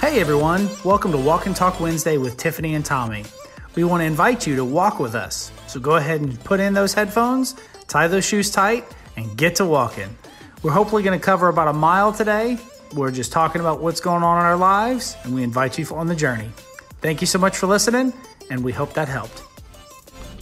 Hey 0.00 0.20
everyone, 0.20 0.68
welcome 0.84 1.10
to 1.10 1.18
Walk 1.18 1.46
and 1.46 1.56
Talk 1.56 1.80
Wednesday 1.80 2.18
with 2.18 2.36
Tiffany 2.36 2.76
and 2.76 2.84
Tommy. 2.84 3.24
We 3.74 3.82
want 3.82 4.00
to 4.00 4.04
invite 4.04 4.46
you 4.46 4.54
to 4.54 4.64
walk 4.64 5.00
with 5.00 5.16
us. 5.16 5.50
So 5.66 5.80
go 5.80 5.96
ahead 5.96 6.20
and 6.20 6.38
put 6.44 6.60
in 6.60 6.72
those 6.72 6.94
headphones, 6.94 7.56
tie 7.88 8.06
those 8.06 8.24
shoes 8.24 8.48
tight, 8.48 8.84
and 9.16 9.36
get 9.36 9.56
to 9.56 9.66
walking. 9.66 10.16
We're 10.62 10.70
hopefully 10.70 11.02
going 11.02 11.18
to 11.18 11.24
cover 11.24 11.48
about 11.48 11.66
a 11.66 11.72
mile 11.72 12.12
today. 12.12 12.58
We're 12.94 13.10
just 13.10 13.32
talking 13.32 13.60
about 13.60 13.80
what's 13.80 14.00
going 14.00 14.22
on 14.22 14.38
in 14.38 14.44
our 14.44 14.56
lives, 14.56 15.16
and 15.24 15.34
we 15.34 15.42
invite 15.42 15.80
you 15.80 15.86
on 15.92 16.06
the 16.06 16.16
journey. 16.16 16.48
Thank 17.00 17.20
you 17.20 17.26
so 17.26 17.40
much 17.40 17.56
for 17.56 17.66
listening, 17.66 18.12
and 18.50 18.62
we 18.62 18.70
hope 18.70 18.92
that 18.92 19.08
helped. 19.08 19.42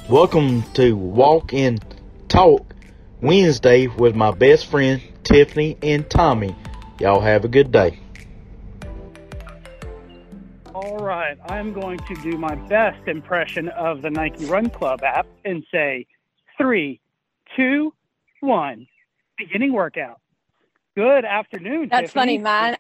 Welcome 0.07 0.65
to 0.75 0.95
Walk 0.95 1.55
and 1.55 1.83
Talk 2.29 2.75
Wednesday 3.23 3.87
with 3.87 4.15
my 4.15 4.33
best 4.33 4.67
friend 4.67 5.01
Tiffany 5.25 5.79
and 5.83 6.09
Tommy. 6.11 6.55
Y'all 7.01 7.21
have 7.21 7.47
a 7.47 7.49
good 7.49 7.73
day. 7.73 7.99
All 10.87 10.99
right, 10.99 11.37
I'm 11.49 11.73
going 11.73 11.99
to 11.99 12.15
do 12.23 12.39
my 12.39 12.55
best 12.55 13.09
impression 13.09 13.69
of 13.71 14.03
the 14.03 14.11
Nike 14.11 14.45
Run 14.45 14.71
Club 14.71 15.03
app 15.03 15.27
and 15.45 15.65
say 15.73 16.07
three, 16.57 17.01
two, 17.57 17.93
one, 18.39 18.87
beginning 19.37 19.73
workout. 19.73 20.21
Good 20.95 21.25
afternoon. 21.25 21.89
That's 21.91 22.13
Tiffany. 22.13 22.39
funny, 22.39 22.39
man. 22.39 22.77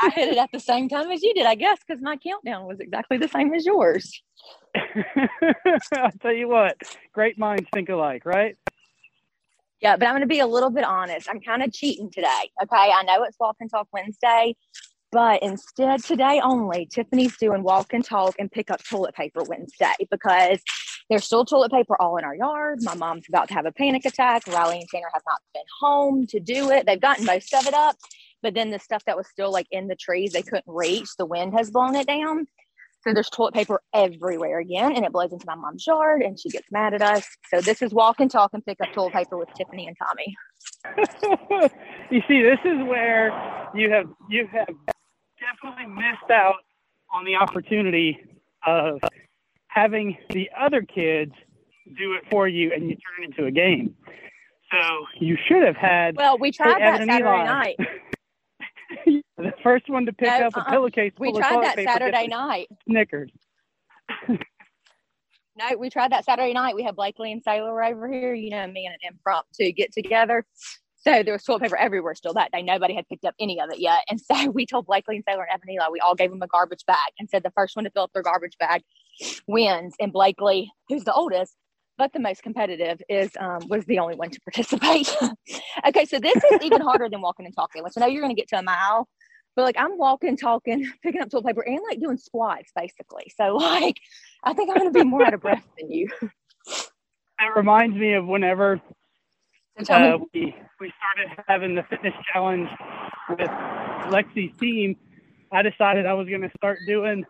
I 0.00 0.10
hit 0.10 0.30
it 0.30 0.38
at 0.38 0.50
the 0.50 0.58
same 0.58 0.88
time 0.88 1.08
as 1.12 1.22
you 1.22 1.32
did, 1.34 1.46
I 1.46 1.54
guess, 1.54 1.78
because 1.86 2.02
my 2.02 2.16
countdown 2.16 2.66
was 2.66 2.80
exactly 2.80 3.16
the 3.18 3.28
same 3.28 3.54
as 3.54 3.64
yours. 3.64 4.20
I'll 5.96 6.10
tell 6.20 6.32
you 6.34 6.48
what, 6.48 6.82
great 7.12 7.38
minds 7.38 7.68
think 7.72 7.90
alike, 7.90 8.26
right? 8.26 8.56
Yeah, 9.80 9.96
but 9.96 10.06
I'm 10.06 10.14
going 10.14 10.22
to 10.22 10.26
be 10.26 10.40
a 10.40 10.48
little 10.48 10.70
bit 10.70 10.82
honest. 10.82 11.28
I'm 11.30 11.40
kind 11.40 11.62
of 11.62 11.72
cheating 11.72 12.10
today. 12.10 12.50
Okay. 12.60 12.74
I 12.76 13.04
know 13.04 13.22
it's 13.22 13.38
Walk 13.38 13.58
and 13.60 13.70
Talk 13.70 13.86
Wednesday, 13.92 14.56
but 15.14 15.44
instead, 15.44 16.02
today 16.02 16.40
only, 16.42 16.86
Tiffany's 16.86 17.36
doing 17.36 17.62
Walk 17.62 17.92
and 17.92 18.04
Talk 18.04 18.34
and 18.40 18.50
pick 18.50 18.68
up 18.68 18.82
toilet 18.82 19.14
paper 19.14 19.44
Wednesday 19.44 19.92
because 20.10 20.58
there's 21.08 21.24
still 21.24 21.44
toilet 21.44 21.70
paper 21.70 21.96
all 22.02 22.16
in 22.16 22.24
our 22.24 22.34
yard. 22.34 22.80
My 22.82 22.96
mom's 22.96 23.26
about 23.28 23.46
to 23.48 23.54
have 23.54 23.64
a 23.64 23.70
panic 23.70 24.04
attack. 24.06 24.42
Riley 24.48 24.80
and 24.80 24.88
Tanner 24.88 25.06
have 25.12 25.22
not 25.24 25.38
been 25.54 25.62
home 25.80 26.26
to 26.26 26.40
do 26.40 26.72
it. 26.72 26.84
They've 26.84 27.00
gotten 27.00 27.24
most 27.26 27.54
of 27.54 27.64
it 27.68 27.74
up, 27.74 27.94
but 28.42 28.54
then 28.54 28.72
the 28.72 28.80
stuff 28.80 29.04
that 29.04 29.16
was 29.16 29.28
still 29.28 29.52
like 29.52 29.68
in 29.70 29.86
the 29.86 29.94
trees, 29.94 30.32
they 30.32 30.42
couldn't 30.42 30.64
reach. 30.66 31.10
The 31.16 31.26
wind 31.26 31.54
has 31.56 31.70
blown 31.70 31.94
it 31.94 32.08
down. 32.08 32.48
So 33.04 33.14
there's 33.14 33.30
toilet 33.30 33.54
paper 33.54 33.82
everywhere 33.94 34.58
again, 34.58 34.96
and 34.96 35.04
it 35.04 35.12
blows 35.12 35.30
into 35.30 35.44
my 35.46 35.54
mom's 35.54 35.86
yard, 35.86 36.22
and 36.22 36.40
she 36.40 36.48
gets 36.48 36.66
mad 36.72 36.92
at 36.92 37.02
us. 37.02 37.24
So 37.50 37.60
this 37.60 37.82
is 37.82 37.94
walk 37.94 38.18
and 38.18 38.30
talk 38.30 38.50
and 38.52 38.66
pick 38.66 38.80
up 38.80 38.92
toilet 38.92 39.12
paper 39.12 39.36
with 39.36 39.50
Tiffany 39.54 39.86
and 39.86 39.96
Tommy. 39.96 40.34
you 42.10 42.20
see, 42.26 42.42
this 42.42 42.58
is 42.64 42.82
where 42.88 43.70
you 43.74 43.90
have 43.90 44.06
you 44.28 44.48
have 44.52 44.68
definitely 45.40 45.86
missed 45.86 46.30
out 46.30 46.56
on 47.12 47.24
the 47.24 47.36
opportunity 47.36 48.18
of 48.66 49.00
having 49.68 50.16
the 50.30 50.48
other 50.58 50.82
kids 50.82 51.32
do 51.98 52.14
it 52.14 52.24
for 52.30 52.48
you, 52.48 52.72
and 52.72 52.88
you 52.88 52.96
turn 52.96 53.24
it 53.24 53.30
into 53.30 53.46
a 53.46 53.50
game. 53.50 53.94
So 54.70 55.06
you 55.20 55.36
should 55.46 55.62
have 55.62 55.76
had 55.76 56.16
Well, 56.16 56.38
we 56.38 56.50
tried 56.50 56.80
that 56.80 56.98
Saturday 56.98 57.20
night. 57.20 57.76
the 59.36 59.52
first 59.62 59.88
one 59.88 60.06
to 60.06 60.12
pick 60.12 60.28
No, 60.28 60.46
up 60.46 60.56
a 60.56 60.60
uh-uh. 60.60 60.70
pillowcase 60.70 61.12
We 61.18 61.32
tried 61.32 61.62
that 61.62 61.78
Saturday 61.78 62.26
night. 62.26 62.68
Snickers. 62.88 63.30
No, 65.56 65.76
we 65.78 65.88
tried 65.88 66.10
that 66.10 66.24
Saturday 66.24 66.52
night. 66.52 66.74
We 66.74 66.82
had 66.82 66.96
Blakely 66.96 67.30
and 67.30 67.40
Sailor 67.40 67.84
over 67.84 68.08
here, 68.08 68.34
you 68.34 68.50
know, 68.50 68.66
me 68.66 68.86
and 68.86 68.94
an 68.94 69.12
impromptu 69.12 69.70
get 69.70 69.92
together. 69.92 70.44
So 71.06 71.22
there 71.22 71.34
was 71.34 71.42
toilet 71.42 71.62
paper 71.62 71.76
everywhere 71.76 72.14
still 72.14 72.32
that 72.34 72.50
day. 72.50 72.62
Nobody 72.62 72.94
had 72.94 73.06
picked 73.08 73.26
up 73.26 73.34
any 73.38 73.60
of 73.60 73.70
it 73.70 73.78
yet. 73.78 74.00
And 74.08 74.20
so 74.20 74.50
we 74.54 74.64
told 74.66 74.86
Blakely 74.86 75.16
and 75.16 75.24
Sailor 75.28 75.42
and 75.42 75.52
Evan 75.54 75.70
Eli, 75.70 75.88
we 75.90 76.00
all 76.00 76.14
gave 76.14 76.30
them 76.30 76.42
a 76.42 76.46
garbage 76.46 76.86
bag 76.86 77.12
and 77.18 77.28
said 77.28 77.42
the 77.42 77.52
first 77.54 77.76
one 77.76 77.84
to 77.84 77.90
fill 77.90 78.04
up 78.04 78.12
their 78.12 78.22
garbage 78.22 78.56
bag 78.58 78.82
wins. 79.46 79.94
And 80.00 80.12
Blakely, 80.12 80.72
who's 80.88 81.04
the 81.04 81.12
oldest, 81.12 81.54
but 81.98 82.12
the 82.12 82.20
most 82.20 82.42
competitive, 82.42 83.00
is 83.08 83.30
um, 83.38 83.68
was 83.68 83.84
the 83.84 83.98
only 83.98 84.16
one 84.16 84.30
to 84.30 84.40
participate. 84.40 85.14
okay, 85.86 86.04
so 86.06 86.18
this 86.18 86.36
is 86.36 86.62
even 86.62 86.80
harder 86.80 87.08
than 87.08 87.20
walking 87.20 87.46
and 87.46 87.54
talking, 87.54 87.84
which 87.84 87.92
I 87.96 88.00
know 88.00 88.06
you're 88.06 88.22
going 88.22 88.34
to 88.34 88.40
get 88.40 88.48
to 88.48 88.58
a 88.58 88.62
mile, 88.62 89.06
but 89.54 89.62
like 89.62 89.76
I'm 89.78 89.96
walking, 89.98 90.36
talking, 90.36 90.90
picking 91.02 91.20
up 91.20 91.30
toilet 91.30 91.46
paper, 91.46 91.62
and 91.62 91.80
like 91.88 92.00
doing 92.00 92.16
squats 92.16 92.72
basically. 92.74 93.30
So 93.36 93.56
like 93.56 93.98
I 94.42 94.54
think 94.54 94.70
I'm 94.70 94.78
going 94.78 94.92
to 94.92 94.98
be 94.98 95.04
more 95.04 95.24
out 95.24 95.34
of 95.34 95.40
breath 95.40 95.64
than 95.78 95.90
you. 95.90 96.08
That 97.38 97.54
reminds 97.56 97.96
me 97.96 98.14
of 98.14 98.26
whenever 98.26 98.80
uh, 99.78 100.18
we 100.32 100.54
we 100.80 100.92
started 100.98 101.44
having 101.48 101.74
the 101.74 101.82
fitness 101.84 102.14
challenge 102.32 102.68
with 103.28 103.50
Lexi's 104.10 104.56
team. 104.58 104.96
I 105.52 105.62
decided 105.62 106.06
I 106.06 106.14
was 106.14 106.28
going 106.28 106.42
to 106.42 106.50
start 106.56 106.78
doing 106.86 107.24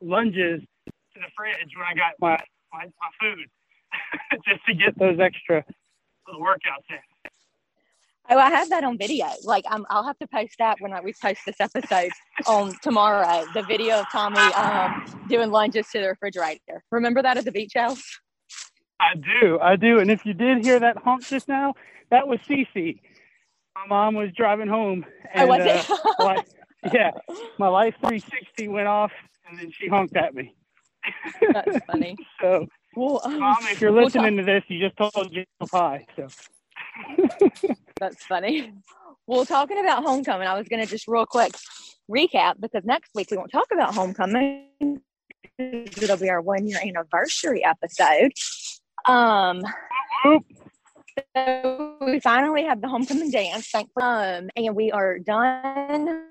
lunges 0.00 0.60
to 0.86 0.92
the 1.14 1.30
fridge 1.36 1.72
when 1.76 1.86
I 1.86 1.94
got 1.94 2.12
my 2.20 2.38
my, 2.72 2.84
my 2.84 3.10
food, 3.20 3.48
just 4.44 4.64
to 4.66 4.74
get 4.74 4.98
those 4.98 5.18
extra 5.20 5.64
little 6.26 6.42
workouts 6.42 6.90
in. 6.90 7.30
oh, 8.30 8.38
I 8.38 8.50
have 8.50 8.70
that 8.70 8.82
on 8.82 8.98
video. 8.98 9.26
Like 9.44 9.64
I'm, 9.68 9.86
I'll 9.90 10.04
have 10.04 10.18
to 10.18 10.26
post 10.26 10.54
that 10.58 10.80
when 10.80 10.92
I, 10.92 11.00
we 11.00 11.14
post 11.22 11.40
this 11.46 11.60
episode 11.60 12.10
on 12.46 12.74
tomorrow. 12.82 13.44
The 13.54 13.62
video 13.62 14.00
of 14.00 14.06
Tommy 14.10 14.38
um, 14.38 15.04
doing 15.28 15.50
lunges 15.50 15.86
to 15.92 16.00
the 16.00 16.08
refrigerator. 16.08 16.82
Remember 16.90 17.22
that 17.22 17.36
at 17.36 17.44
the 17.44 17.52
beach 17.52 17.74
house? 17.76 18.02
I 19.04 19.14
do, 19.16 19.58
I 19.60 19.76
do. 19.76 19.98
And 19.98 20.10
if 20.10 20.24
you 20.24 20.34
did 20.34 20.64
hear 20.64 20.80
that 20.80 20.96
honk 20.96 21.26
just 21.26 21.48
now, 21.48 21.74
that 22.10 22.26
was 22.26 22.38
Cece. 22.48 23.00
My 23.74 23.86
mom 23.88 24.14
was 24.14 24.30
driving 24.36 24.68
home, 24.68 25.04
and 25.32 25.44
oh, 25.44 25.46
was 25.48 25.60
uh, 25.60 26.24
like, 26.24 26.46
yeah, 26.92 27.10
my 27.58 27.68
life 27.68 27.94
360 28.00 28.68
went 28.68 28.86
off, 28.86 29.10
and 29.48 29.58
then 29.58 29.72
she 29.72 29.88
honked 29.88 30.16
at 30.16 30.34
me. 30.34 30.54
That's 31.52 31.84
funny. 31.86 32.16
So, 32.40 32.66
Well, 32.94 33.20
um, 33.24 33.40
mom, 33.40 33.56
if 33.70 33.80
you're 33.80 33.92
we'll 33.92 34.04
listening 34.04 34.36
to 34.36 34.42
this, 34.44 34.62
you 34.68 34.80
just 34.80 34.96
told 34.96 35.32
Jill 35.32 35.44
hi. 35.72 36.06
So, 36.16 36.28
That's 38.00 38.24
funny. 38.26 38.72
Well, 39.26 39.44
talking 39.46 39.78
about 39.78 40.04
homecoming, 40.04 40.46
I 40.46 40.56
was 40.58 40.68
going 40.68 40.84
to 40.84 40.86
just 40.86 41.08
real 41.08 41.26
quick 41.26 41.52
recap 42.10 42.60
because 42.60 42.84
next 42.84 43.10
week 43.14 43.30
we 43.30 43.36
won't 43.36 43.50
talk 43.50 43.66
about 43.72 43.94
homecoming. 43.94 44.68
It'll 45.58 46.16
be 46.16 46.28
our 46.28 46.40
one 46.40 46.66
year 46.66 46.78
anniversary 46.84 47.64
episode. 47.64 48.32
Um, 49.06 49.62
so 51.36 51.96
we 52.00 52.20
finally 52.20 52.64
have 52.64 52.80
the 52.80 52.88
homecoming 52.88 53.30
dance, 53.30 53.68
thank 53.70 53.90
um, 54.00 54.50
and 54.56 54.74
we 54.74 54.90
are 54.90 55.18
done 55.18 56.24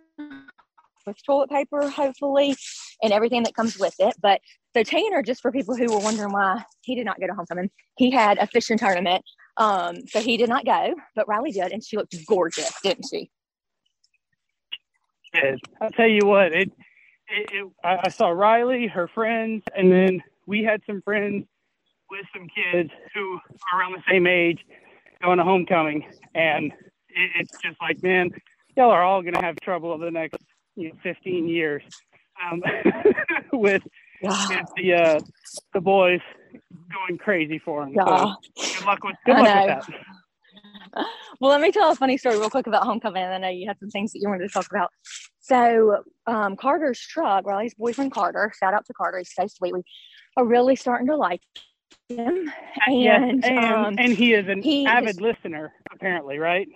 with 1.06 1.18
toilet 1.26 1.50
paper, 1.50 1.90
hopefully, 1.90 2.56
and 3.02 3.14
everything 3.14 3.44
that 3.44 3.56
comes 3.56 3.78
with 3.78 3.96
it. 4.00 4.16
But 4.22 4.42
so 4.76 4.84
Tanner, 4.84 5.22
just 5.22 5.42
for 5.42 5.52
people 5.52 5.76
who 5.76 5.94
were 5.94 6.00
wondering 6.00 6.32
why 6.32 6.64
he 6.82 6.96
did 6.96 7.06
not 7.06 7.20
go 7.20 7.28
to 7.28 7.34
homecoming, 7.34 7.70
he 7.98 8.12
had 8.12 8.38
a 8.38 8.48
fishing 8.48 8.78
tournament 8.78 9.24
um, 9.58 10.08
so 10.08 10.20
he 10.20 10.38
did 10.38 10.50
not 10.50 10.66
go, 10.66 10.96
but 11.16 11.28
Riley 11.28 11.52
did, 11.52 11.72
and 11.72 11.84
she 11.84 11.98
looked 11.98 12.16
gorgeous, 12.28 12.74
didn't 12.82 13.06
she? 13.10 13.30
Yeah, 15.34 15.56
I'll 15.82 15.92
tell 15.92 16.08
you 16.08 16.26
what, 16.26 16.54
it, 16.54 16.72
it, 17.28 17.50
it 17.52 17.72
I, 17.84 18.00
I 18.06 18.10
saw 18.10 18.30
Riley, 18.30 18.88
her 18.88 19.08
friends, 19.08 19.64
and 19.76 19.92
then 19.92 20.24
we 20.46 20.64
had 20.64 20.82
some 20.86 21.02
friends 21.02 21.46
with 22.14 22.26
some 22.32 22.48
kids 22.48 22.92
who 23.16 23.40
are 23.74 23.80
around 23.80 23.94
the 23.94 24.04
same 24.08 24.28
age 24.28 24.60
going 25.24 25.40
to 25.40 25.44
homecoming, 25.44 26.06
and 26.36 26.72
it, 27.10 27.32
it's 27.40 27.58
just 27.64 27.76
like, 27.82 28.02
man, 28.04 28.30
y'all 28.78 28.92
are 28.92 29.04
all 29.04 29.22
going 29.24 29.34
to 29.34 29.42
have 29.42 29.56
trouble 29.62 29.92
over 29.92 30.06
the 30.06 30.12
next 30.12 30.38
you 30.76 30.90
know, 30.90 30.96
15 31.02 31.48
years 31.48 31.82
um, 32.44 32.62
with, 33.54 33.82
with 34.22 34.66
the 34.78 34.94
uh, 34.94 35.20
the 35.74 35.82
boys 35.82 36.20
going 36.72 37.18
crazy 37.18 37.58
for 37.58 37.84
them. 37.84 37.94
Yeah. 37.96 38.36
So 38.58 38.80
good 38.80 38.86
luck 38.86 39.04
with 39.04 39.16
good 39.26 39.38
luck 39.38 39.78
with 39.88 39.88
that. 39.88 41.08
Well, 41.42 41.50
let 41.50 41.62
me 41.62 41.72
tell 41.72 41.92
a 41.92 41.96
funny 41.96 42.18
story 42.18 42.38
real 42.38 42.52
quick 42.52 42.68
about 42.68 42.84
homecoming. 42.84 43.24
And 43.24 43.34
I 43.34 43.38
know 43.40 43.50
you 43.50 43.68
had 43.68 43.80
some 43.80 43.90
things 43.90 44.14
that 44.14 44.20
you 44.20 44.30
wanted 44.30 44.48
to 44.48 44.54
talk 44.54 44.68
about. 44.70 44.92
So, 45.40 46.04
um, 46.28 46.56
Carter's 46.56 47.00
truck, 47.00 47.46
Riley's 47.46 47.74
boyfriend 47.74 48.12
Carter, 48.12 48.52
shout 48.58 48.76
out 48.76 48.86
to 48.86 48.94
Carter, 48.94 49.18
he's 49.18 49.34
so 49.34 49.48
sweet. 49.48 49.74
We 49.74 49.82
are 50.38 50.46
really 50.46 50.76
starting 50.76 51.08
to 51.08 51.18
like 51.18 51.42
him. 52.10 52.52
Yes, 52.90 53.22
And, 53.22 53.46
and, 53.46 53.74
um, 53.74 53.96
and 53.98 54.14
he 54.14 54.34
is 54.34 54.48
an 54.48 54.62
he 54.62 54.86
avid 54.86 55.16
is- 55.16 55.22
listener, 55.22 55.74
apparently, 55.92 56.38
right? 56.40 56.68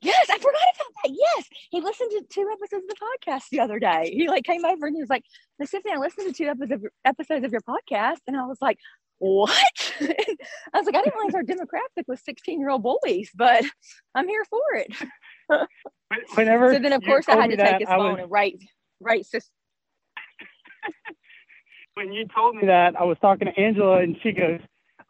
Yes, 0.00 0.26
I 0.30 0.36
forgot 0.38 0.60
about 0.74 0.92
that. 1.04 1.12
Yes, 1.12 1.48
he 1.70 1.80
listened 1.80 2.10
to 2.10 2.24
two 2.28 2.48
episodes 2.52 2.84
of 2.84 2.88
the 2.88 2.96
podcast 3.30 3.44
the 3.52 3.60
other 3.60 3.78
day. 3.78 4.10
He 4.12 4.26
like 4.28 4.42
came 4.42 4.64
over 4.64 4.86
and 4.88 4.96
he 4.96 5.00
was 5.00 5.08
like, 5.08 5.22
"Miss 5.60 5.70
Tiffany, 5.70 5.94
I 5.94 5.98
listened 5.98 6.26
to 6.26 6.32
two 6.32 6.48
episodes 6.50 6.72
of 6.72 6.82
your, 6.82 6.90
episodes 7.04 7.44
of 7.44 7.52
your 7.52 7.60
podcast," 7.60 8.18
and 8.26 8.36
I 8.36 8.44
was 8.44 8.58
like, 8.60 8.78
"What?" 9.18 9.52
I 10.00 10.06
was 10.74 10.86
like, 10.86 10.96
"I 10.96 11.02
didn't 11.02 11.14
realize 11.14 11.34
our 11.36 11.44
demographic 11.44 12.08
was 12.08 12.20
sixteen-year-old 12.24 12.82
boys, 12.82 13.30
but 13.36 13.64
I'm 14.16 14.26
here 14.26 14.44
for 14.46 14.60
it." 14.74 14.92
Whenever 16.34 16.72
So 16.74 16.80
then, 16.80 16.92
of 16.94 17.04
course, 17.04 17.28
I 17.28 17.36
had 17.36 17.50
to 17.50 17.56
take 17.56 17.64
that, 17.66 17.80
his 17.82 17.88
I 17.88 17.96
phone 17.96 18.12
was- 18.14 18.22
and 18.22 18.30
write 18.30 18.56
write 18.98 19.24
sis- 19.26 19.50
when 21.94 22.12
you 22.12 22.26
told 22.34 22.56
me 22.56 22.66
that, 22.66 22.94
I 22.98 23.04
was 23.04 23.16
talking 23.20 23.46
to 23.46 23.60
Angela, 23.60 23.98
and 24.00 24.16
she 24.22 24.32
goes, 24.32 24.60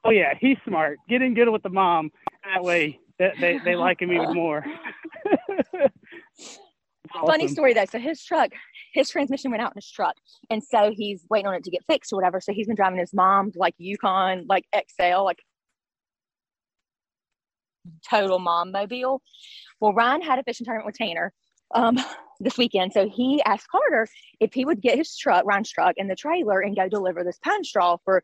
"Oh 0.04 0.10
yeah, 0.10 0.34
he's 0.38 0.56
smart. 0.66 0.98
Get 1.08 1.22
in 1.22 1.34
good 1.34 1.48
with 1.48 1.62
the 1.62 1.70
mom. 1.70 2.10
That 2.44 2.62
way, 2.62 2.98
that 3.18 3.34
they 3.40 3.58
they 3.64 3.76
like 3.76 4.00
him 4.02 4.12
even 4.12 4.34
more." 4.34 4.64
awesome. 7.14 7.26
Funny 7.26 7.48
story 7.48 7.74
though. 7.74 7.84
So 7.84 7.98
his 7.98 8.24
truck, 8.24 8.50
his 8.92 9.10
transmission 9.10 9.50
went 9.50 9.62
out 9.62 9.72
in 9.72 9.76
his 9.76 9.90
truck, 9.90 10.16
and 10.50 10.62
so 10.62 10.92
he's 10.94 11.24
waiting 11.30 11.46
on 11.46 11.54
it 11.54 11.64
to 11.64 11.70
get 11.70 11.82
fixed 11.86 12.12
or 12.12 12.16
whatever. 12.16 12.40
So 12.40 12.52
he's 12.52 12.66
been 12.66 12.76
driving 12.76 12.98
his 12.98 13.14
mom's 13.14 13.56
like 13.56 13.74
Yukon, 13.78 14.46
like 14.48 14.64
XL, 14.74 15.24
like 15.24 15.42
total 18.08 18.38
mom 18.38 18.72
mobile. 18.72 19.22
Well, 19.80 19.92
Ryan 19.92 20.22
had 20.22 20.38
a 20.38 20.42
fishing 20.42 20.64
tournament 20.64 20.86
with 20.86 20.96
Tanner 20.96 21.32
um, 21.74 21.98
this 22.40 22.58
weekend, 22.58 22.92
so 22.92 23.08
he 23.08 23.42
asked 23.44 23.68
Carter 23.68 24.08
if 24.40 24.52
he 24.52 24.64
would 24.64 24.80
get 24.80 24.98
his 24.98 25.16
truck, 25.16 25.44
Ryan's 25.46 25.70
truck, 25.70 25.94
in 25.96 26.08
the 26.08 26.16
trailer 26.16 26.60
and 26.60 26.74
go 26.76 26.88
deliver 26.88 27.22
this 27.22 27.38
pine 27.38 27.64
straw 27.64 27.98
for 28.04 28.22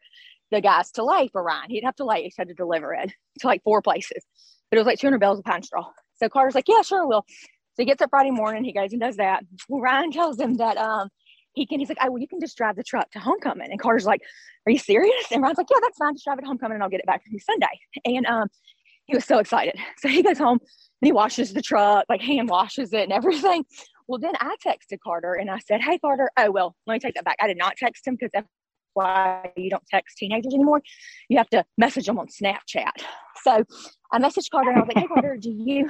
the 0.51 0.61
guys 0.61 0.91
to 0.93 1.05
lay 1.05 1.29
for 1.29 1.43
Ryan. 1.43 1.71
He'd 1.71 1.85
have 1.85 1.97
to 1.97 2.05
lay. 2.05 2.23
He 2.23 2.33
had 2.37 2.49
to 2.49 2.55
deliver 2.55 2.95
it 2.95 3.13
to 3.41 3.47
like 3.47 3.63
four 3.63 3.83
places, 3.83 4.25
but 4.71 4.77
it 4.77 4.81
was 4.81 4.87
like 4.87 4.99
200 4.99 5.19
bales 5.19 5.39
of 5.39 5.45
pine 5.45 5.63
straw. 5.63 5.87
So 6.17 6.29
Carter's 6.29 6.55
like, 6.55 6.69
yeah, 6.69 6.83
sure, 6.83 7.07
will. 7.07 7.25
So 7.29 7.83
he 7.83 7.85
gets 7.85 8.03
up 8.03 8.11
Friday 8.11 8.33
morning. 8.33 8.65
He 8.65 8.73
goes 8.73 8.93
and 8.93 9.01
does 9.01 9.17
that. 9.17 9.45
Well, 9.69 9.81
Ryan 9.81 10.11
tells 10.11 10.39
him 10.39 10.57
that 10.57 10.77
um, 10.77 11.11
he 11.53 11.65
can. 11.65 11.79
He's 11.79 11.89
like, 11.89 11.99
oh, 12.01 12.11
well, 12.11 12.21
you 12.21 12.27
can 12.27 12.41
just 12.41 12.57
drive 12.57 12.75
the 12.75 12.83
truck 12.83 13.09
to 13.13 13.21
homecoming. 13.21 13.71
And 13.71 13.81
Carter's 13.81 14.05
like, 14.05 14.21
are 14.67 14.73
you 14.73 14.79
serious? 14.79 15.31
And 15.31 15.43
Ryan's 15.43 15.59
like, 15.59 15.69
yeah, 15.71 15.79
that's 15.81 15.97
fine. 15.97 16.15
Just 16.15 16.25
drive 16.25 16.39
it 16.39 16.45
homecoming, 16.45 16.75
and 16.75 16.83
I'll 16.83 16.91
get 16.91 17.01
it 17.01 17.07
back 17.07 17.25
to 17.25 17.31
you 17.31 17.39
Sunday. 17.39 17.67
And 18.05 18.27
um, 18.27 18.49
he 19.09 19.17
was 19.17 19.25
so 19.25 19.39
excited. 19.39 19.75
So 19.99 20.09
he 20.09 20.23
goes 20.23 20.39
home 20.39 20.59
and 20.61 21.07
he 21.07 21.13
washes 21.13 21.53
the 21.53 21.63
truck, 21.63 22.05
like 22.09 22.21
hand 22.21 22.49
washes 22.49 22.93
it 22.93 23.03
and 23.03 23.13
everything. 23.13 23.65
Well, 24.07 24.21
then 24.21 24.35
I 24.39 24.55
texted 24.65 24.99
Carter 25.03 25.35
and 25.35 25.51
I 25.51 25.59
said, 25.59 25.81
Hey, 25.81 25.99
Carter. 25.99 26.31
Oh, 26.37 26.51
well, 26.53 26.77
let 26.87 26.95
me 26.95 27.01
take 27.01 27.15
that 27.15 27.25
back. 27.25 27.37
I 27.43 27.49
did 27.49 27.59
not 27.59 27.77
text 27.77 28.07
him 28.07 28.15
because 28.15 28.31
that's 28.33 28.47
why 28.95 29.51
you 29.57 29.71
don't 29.71 29.83
text 29.91 30.19
teenagers 30.19 30.55
anymore. 30.55 30.83
You 31.29 31.39
have 31.39 31.51
to 31.51 31.65
message 31.77 32.07
them 32.07 32.19
on 32.19 32.29
Snapchat. 32.29 32.93
So 33.43 33.65
I 34.13 34.19
messaged 34.19 34.51
Carter 34.51 34.71
and 34.71 34.79
I 34.79 34.81
was 34.81 34.89
like, 34.89 34.99
Hey, 34.99 35.07
Carter, 35.09 35.37
do 35.37 35.51
you? 35.51 35.89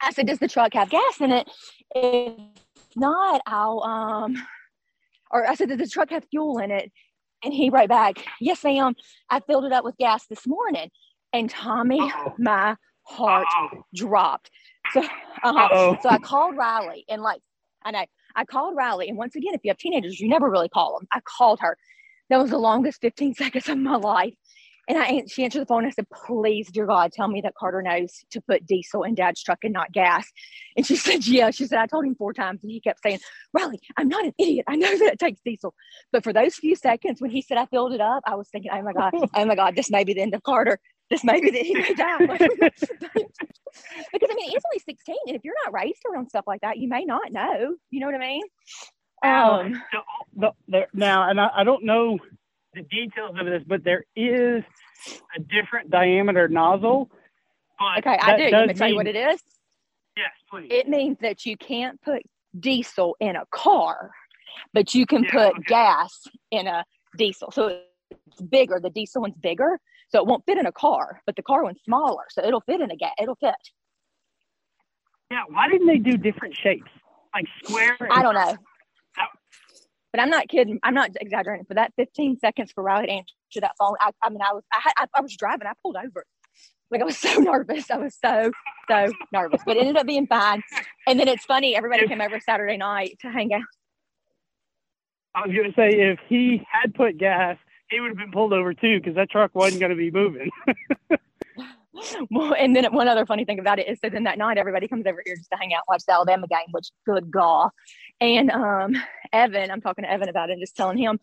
I 0.00 0.12
said, 0.12 0.26
Does 0.26 0.38
the 0.38 0.48
truck 0.48 0.72
have 0.72 0.88
gas 0.88 1.20
in 1.20 1.30
it? 1.30 1.50
If 1.94 2.38
not, 2.96 3.42
I'll, 3.46 3.82
um, 3.82 4.34
or 5.30 5.46
I 5.46 5.54
said, 5.56 5.68
Does 5.68 5.78
the 5.78 5.88
truck 5.88 6.10
have 6.10 6.24
fuel 6.30 6.58
in 6.58 6.70
it? 6.70 6.90
And 7.44 7.52
he 7.52 7.68
wrote 7.70 7.88
back, 7.88 8.24
Yes, 8.40 8.64
ma'am. 8.64 8.94
I 9.28 9.40
filled 9.40 9.66
it 9.66 9.72
up 9.72 9.84
with 9.84 9.96
gas 9.98 10.26
this 10.26 10.46
morning. 10.46 10.90
And 11.32 11.48
Tommy, 11.48 12.00
Uh-oh. 12.00 12.34
my 12.38 12.76
heart 13.04 13.46
Uh-oh. 13.58 13.84
dropped. 13.94 14.50
So, 14.92 15.00
uh-huh. 15.42 15.96
So 16.02 16.08
I 16.08 16.18
called 16.18 16.56
Riley 16.56 17.04
and 17.08 17.22
like, 17.22 17.40
I 17.84 17.90
know 17.90 18.04
I 18.36 18.44
called 18.44 18.76
Riley. 18.76 19.08
And 19.08 19.16
once 19.16 19.34
again, 19.36 19.54
if 19.54 19.60
you 19.64 19.70
have 19.70 19.78
teenagers, 19.78 20.20
you 20.20 20.28
never 20.28 20.50
really 20.50 20.68
call 20.68 20.98
them. 20.98 21.08
I 21.12 21.20
called 21.20 21.60
her. 21.60 21.76
That 22.30 22.38
was 22.38 22.50
the 22.50 22.58
longest 22.58 23.00
15 23.00 23.34
seconds 23.42 23.68
of 23.68 23.78
my 23.78 23.96
life. 23.96 24.34
And 24.88 24.98
I 24.98 25.22
she 25.28 25.44
answered 25.44 25.60
the 25.60 25.66
phone. 25.66 25.84
And 25.84 25.88
I 25.88 25.90
said, 25.90 26.06
please, 26.26 26.68
dear 26.72 26.86
God, 26.86 27.12
tell 27.12 27.28
me 27.28 27.40
that 27.42 27.54
Carter 27.54 27.82
knows 27.82 28.24
to 28.32 28.40
put 28.40 28.66
diesel 28.66 29.04
in 29.04 29.14
dad's 29.14 29.42
truck 29.42 29.60
and 29.62 29.72
not 29.72 29.92
gas. 29.92 30.26
And 30.76 30.84
she 30.84 30.96
said, 31.06 31.24
yeah. 31.26 31.50
She 31.50 31.66
said, 31.66 31.78
I 31.78 31.86
told 31.86 32.04
him 32.04 32.16
four 32.16 32.32
times. 32.32 32.60
And 32.62 32.70
he 32.72 32.80
kept 32.80 33.00
saying, 33.02 33.20
Riley, 33.52 33.78
I'm 33.96 34.08
not 34.08 34.24
an 34.24 34.32
idiot. 34.38 34.64
I 34.68 34.76
know 34.76 34.90
that 34.98 35.12
it 35.12 35.18
takes 35.20 35.40
diesel. 35.44 35.74
But 36.10 36.24
for 36.24 36.32
those 36.32 36.56
few 36.56 36.74
seconds 36.74 37.20
when 37.20 37.30
he 37.30 37.42
said 37.42 37.58
I 37.58 37.66
filled 37.66 37.92
it 37.92 38.00
up, 38.00 38.22
I 38.26 38.34
was 38.34 38.48
thinking, 38.48 38.72
oh 38.74 38.82
my 38.82 38.92
God, 38.92 39.12
oh 39.34 39.44
my 39.44 39.54
God, 39.54 39.76
this 39.76 39.90
may 39.90 40.02
be 40.04 40.14
the 40.14 40.22
end 40.22 40.34
of 40.34 40.42
Carter. 40.42 40.80
This 41.12 41.24
may 41.24 41.42
be 41.42 41.50
that 41.50 41.62
he 41.62 41.74
may 41.74 41.92
die. 41.92 42.16
because 42.26 44.30
I 44.30 44.34
mean, 44.34 44.50
he's 44.50 44.62
only 44.66 44.78
16. 44.86 45.14
And 45.26 45.36
if 45.36 45.42
you're 45.44 45.54
not 45.66 45.74
raised 45.74 46.00
around 46.10 46.30
stuff 46.30 46.44
like 46.46 46.62
that, 46.62 46.78
you 46.78 46.88
may 46.88 47.04
not 47.04 47.30
know. 47.30 47.76
You 47.90 48.00
know 48.00 48.06
what 48.06 48.14
I 48.14 48.18
mean? 48.18 48.42
Now, 49.22 49.60
Um, 49.60 49.82
the, 50.34 50.52
the, 50.68 50.86
now, 50.94 51.28
and 51.28 51.38
I, 51.38 51.50
I 51.56 51.64
don't 51.64 51.84
know 51.84 52.18
the 52.72 52.80
details 52.80 53.36
of 53.38 53.44
this, 53.44 53.62
but 53.66 53.84
there 53.84 54.06
is 54.16 54.62
a 55.36 55.40
different 55.40 55.90
diameter 55.90 56.48
nozzle. 56.48 57.10
But 57.78 57.98
okay, 57.98 58.16
I 58.18 58.38
do. 58.38 58.56
Let 58.56 58.68
me 58.68 58.74
tell 58.74 58.88
you 58.88 58.96
what 58.96 59.06
it 59.06 59.16
is? 59.16 59.42
Yes, 60.16 60.30
please. 60.50 60.68
It 60.70 60.88
means 60.88 61.18
that 61.20 61.44
you 61.44 61.58
can't 61.58 62.00
put 62.00 62.22
diesel 62.58 63.16
in 63.20 63.36
a 63.36 63.44
car, 63.50 64.12
but 64.72 64.94
you 64.94 65.04
can 65.04 65.24
Yeah, 65.24 65.30
put 65.30 65.52
okay. 65.58 65.62
gas 65.66 66.22
in 66.50 66.68
a 66.68 66.86
diesel. 67.18 67.50
So 67.50 67.80
it's 68.28 68.40
bigger. 68.40 68.80
The 68.80 68.88
diesel 68.88 69.20
one's 69.20 69.36
bigger, 69.36 69.78
so 70.12 70.20
it 70.20 70.26
won't 70.26 70.44
fit 70.44 70.58
in 70.58 70.66
a 70.66 70.72
car, 70.72 71.22
but 71.26 71.36
the 71.36 71.42
car 71.42 71.64
one's 71.64 71.80
smaller, 71.84 72.24
so 72.30 72.44
it'll 72.44 72.60
fit 72.60 72.80
in 72.80 72.90
a 72.90 72.96
gap. 72.96 73.14
It'll 73.20 73.36
fit. 73.36 73.54
yeah, 75.30 75.44
why 75.48 75.68
didn't 75.68 75.86
they 75.86 75.98
do 75.98 76.16
different 76.18 76.54
shapes? 76.62 76.90
Like 77.34 77.46
square? 77.64 77.96
and- 77.98 78.12
I 78.12 78.22
don't 78.22 78.34
know. 78.34 78.56
Oh. 79.18 79.26
But 80.12 80.20
I'm 80.20 80.28
not 80.28 80.48
kidding. 80.48 80.78
I'm 80.82 80.92
not 80.92 81.10
exaggerating. 81.18 81.64
For 81.64 81.74
that 81.74 81.92
15 81.96 82.38
seconds 82.38 82.70
for 82.74 82.84
Riley 82.84 83.06
to 83.06 83.12
answer 83.12 83.60
that 83.62 83.72
phone, 83.78 83.94
I, 84.00 84.10
I 84.22 84.28
mean, 84.28 84.42
I 84.42 84.52
was, 84.52 84.62
I, 84.70 84.80
had, 84.82 84.92
I, 84.98 85.06
I 85.18 85.20
was 85.22 85.34
driving. 85.34 85.66
I 85.66 85.72
pulled 85.82 85.96
over. 85.96 86.26
Like 86.90 87.00
I 87.00 87.04
was 87.04 87.16
so 87.18 87.32
nervous. 87.38 87.90
I 87.90 87.96
was 87.96 88.14
so, 88.22 88.50
so 88.90 89.06
nervous. 89.32 89.62
But 89.64 89.78
it 89.78 89.80
ended 89.80 89.96
up 89.96 90.06
being 90.06 90.26
fine. 90.26 90.62
And 91.06 91.18
then 91.18 91.28
it's 91.28 91.46
funny. 91.46 91.74
Everybody 91.74 92.06
came 92.06 92.20
over 92.20 92.38
Saturday 92.40 92.76
night 92.76 93.16
to 93.22 93.28
hang 93.28 93.54
out. 93.54 93.62
I 95.34 95.46
was 95.46 95.56
to 95.56 95.72
say, 95.74 95.88
if 95.88 96.18
he 96.28 96.62
had 96.70 96.92
put 96.94 97.16
gas, 97.16 97.56
he 97.92 98.00
would 98.00 98.08
have 98.08 98.18
been 98.18 98.32
pulled 98.32 98.52
over 98.52 98.74
too 98.74 98.98
because 98.98 99.14
that 99.14 99.30
truck 99.30 99.54
wasn't 99.54 99.80
going 99.80 99.90
to 99.90 99.96
be 99.96 100.10
moving. 100.10 100.50
Well, 102.30 102.54
and 102.58 102.74
then 102.74 102.86
one 102.92 103.06
other 103.06 103.26
funny 103.26 103.44
thing 103.44 103.58
about 103.58 103.78
it 103.78 103.86
is, 103.86 103.98
so 104.02 104.08
then 104.08 104.24
that 104.24 104.38
night 104.38 104.56
everybody 104.56 104.88
comes 104.88 105.06
over 105.06 105.22
here 105.24 105.36
just 105.36 105.50
to 105.50 105.58
hang 105.58 105.74
out, 105.74 105.82
watch 105.86 106.04
the 106.06 106.12
Alabama 106.12 106.46
game, 106.46 106.66
which 106.70 106.88
good 107.04 107.30
gaw. 107.30 107.68
And 108.20 108.50
um, 108.50 108.96
Evan, 109.32 109.70
I'm 109.70 109.80
talking 109.80 110.04
to 110.04 110.10
Evan 110.10 110.28
about 110.28 110.48
it, 110.48 110.54
and 110.54 110.62
just 110.62 110.74
telling 110.74 110.98
him, 110.98 111.20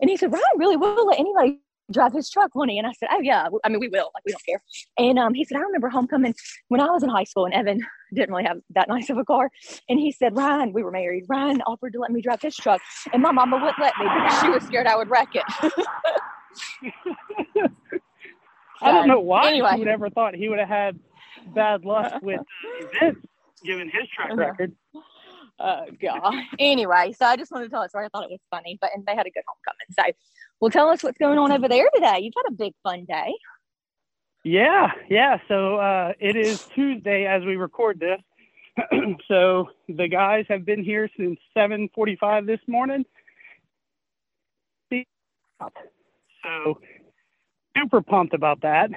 and 0.00 0.08
he 0.08 0.16
said, 0.16 0.32
Ryan 0.32 0.44
really 0.56 0.76
will 0.76 1.06
let 1.06 1.18
anybody 1.18 1.60
drive 1.92 2.12
his 2.12 2.30
truck, 2.30 2.54
won't 2.54 2.70
he? 2.70 2.78
And 2.78 2.86
I 2.86 2.92
said, 2.92 3.08
Oh 3.12 3.20
yeah, 3.20 3.48
I 3.64 3.68
mean 3.68 3.80
we 3.80 3.88
will, 3.88 4.10
like 4.14 4.24
we 4.24 4.32
don't 4.32 4.44
care. 4.44 4.60
And 4.98 5.18
um, 5.18 5.34
he 5.34 5.44
said, 5.44 5.56
I 5.56 5.60
remember 5.60 5.88
homecoming 5.88 6.34
when 6.68 6.80
I 6.80 6.86
was 6.86 7.02
in 7.02 7.08
high 7.08 7.24
school, 7.24 7.44
and 7.44 7.54
Evan 7.54 7.80
didn't 8.14 8.30
really 8.30 8.44
have 8.44 8.58
that 8.74 8.88
nice 8.88 9.10
of 9.10 9.18
a 9.18 9.24
car, 9.24 9.50
and 9.88 9.98
he 9.98 10.12
said, 10.12 10.36
Ryan, 10.36 10.72
we 10.72 10.82
were 10.82 10.90
married. 10.90 11.24
Ryan 11.28 11.62
offered 11.62 11.92
to 11.94 12.00
let 12.00 12.10
me 12.10 12.20
drive 12.20 12.40
his 12.42 12.56
truck, 12.56 12.80
and 13.12 13.22
my 13.22 13.32
mama 13.32 13.56
wouldn't 13.56 13.78
let 13.78 13.94
me 13.98 14.06
because 14.14 14.40
she 14.40 14.50
was 14.50 14.62
scared 14.64 14.86
I 14.86 14.96
would 14.96 15.10
wreck 15.10 15.28
it. 15.34 15.44
I 18.82 18.90
don't 18.90 19.08
know 19.08 19.20
why 19.20 19.48
Anyway, 19.48 19.70
he 19.74 19.78
would 19.78 19.88
ever 19.88 20.10
thought 20.10 20.34
he 20.34 20.48
would 20.48 20.58
have 20.58 20.68
had 20.68 20.98
bad 21.54 21.84
luck 21.84 22.12
with 22.22 22.40
uh, 22.40 22.86
events, 23.00 23.20
given 23.64 23.88
his 23.88 24.08
track 24.14 24.32
Uh-huh. 24.32 24.40
record. 24.40 24.72
Oh 25.60 25.84
god. 26.00 26.34
Anyway, 26.58 27.12
so 27.16 27.26
I 27.26 27.36
just 27.36 27.52
wanted 27.52 27.66
to 27.66 27.70
tell 27.70 27.82
us 27.82 27.90
story. 27.90 28.06
I 28.06 28.08
thought 28.08 28.24
it 28.24 28.30
was 28.30 28.40
funny, 28.50 28.78
but 28.80 28.90
and 28.94 29.04
they 29.06 29.14
had 29.14 29.26
a 29.26 29.30
good 29.30 29.44
homecoming. 29.46 29.86
So, 29.92 30.02
well, 30.62 30.70
tell 30.70 30.90
us 30.90 31.02
what's 31.02 31.18
going 31.18 31.38
on 31.40 31.50
over 31.50 31.68
there 31.68 31.88
today. 31.92 32.20
You've 32.20 32.34
had 32.36 32.52
a 32.52 32.54
big 32.54 32.72
fun 32.84 33.04
day. 33.04 33.34
Yeah, 34.44 34.92
yeah. 35.10 35.38
So 35.48 35.74
uh, 35.74 36.12
it 36.20 36.36
is 36.36 36.64
Tuesday 36.72 37.26
as 37.26 37.42
we 37.44 37.56
record 37.56 37.98
this. 37.98 38.20
so 39.28 39.70
the 39.88 40.06
guys 40.06 40.44
have 40.48 40.64
been 40.64 40.84
here 40.84 41.10
since 41.18 41.40
7:45 41.58 42.46
this 42.46 42.60
morning. 42.68 43.04
So 46.44 46.78
super 47.76 48.00
pumped 48.00 48.32
about 48.32 48.60
that. 48.60 48.90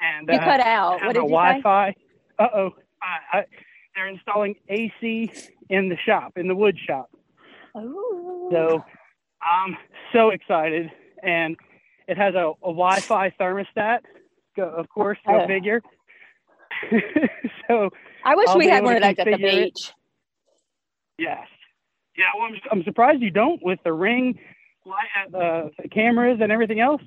And 0.00 0.26
You 0.26 0.38
uh, 0.38 0.42
cut 0.44 0.60
out. 0.60 1.02
What 1.04 1.12
did 1.12 1.16
you 1.16 1.28
say? 1.28 1.32
Wi-Fi. 1.32 1.94
Uh 2.38 2.48
oh. 2.54 2.70
I, 3.02 3.44
they're 3.94 4.08
installing 4.08 4.54
AC 4.70 5.30
in 5.68 5.90
the 5.90 5.96
shop, 6.06 6.38
in 6.38 6.48
the 6.48 6.54
wood 6.54 6.78
shop. 6.86 7.10
Ooh. 7.76 8.48
So 8.50 8.82
I'm 9.42 9.76
so 10.12 10.30
excited, 10.30 10.90
and 11.22 11.56
it 12.08 12.16
has 12.16 12.34
a, 12.34 12.52
a 12.62 12.72
Wi-Fi 12.72 13.30
thermostat. 13.40 14.00
Go, 14.56 14.64
of 14.64 14.88
course, 14.88 15.18
go 15.26 15.40
Oh. 15.42 15.46
figure. 15.46 15.82
so 17.68 17.90
I 18.24 18.34
wish 18.34 18.48
I'll 18.48 18.58
we 18.58 18.68
had 18.68 18.82
one 18.84 18.96
of 18.96 19.02
those 19.02 19.10
at 19.10 19.16
the 19.16 19.24
configure 19.24 19.66
it. 19.66 19.92
yes, 21.18 21.46
yeah. 22.16 22.24
Well, 22.36 22.48
I'm, 22.48 22.60
I'm 22.72 22.84
surprised 22.84 23.22
you 23.22 23.30
don't 23.30 23.60
with 23.62 23.78
the 23.84 23.92
ring, 23.92 24.38
uh, 25.34 25.68
cameras, 25.92 26.38
and 26.40 26.50
everything 26.50 26.80
else. 26.80 27.02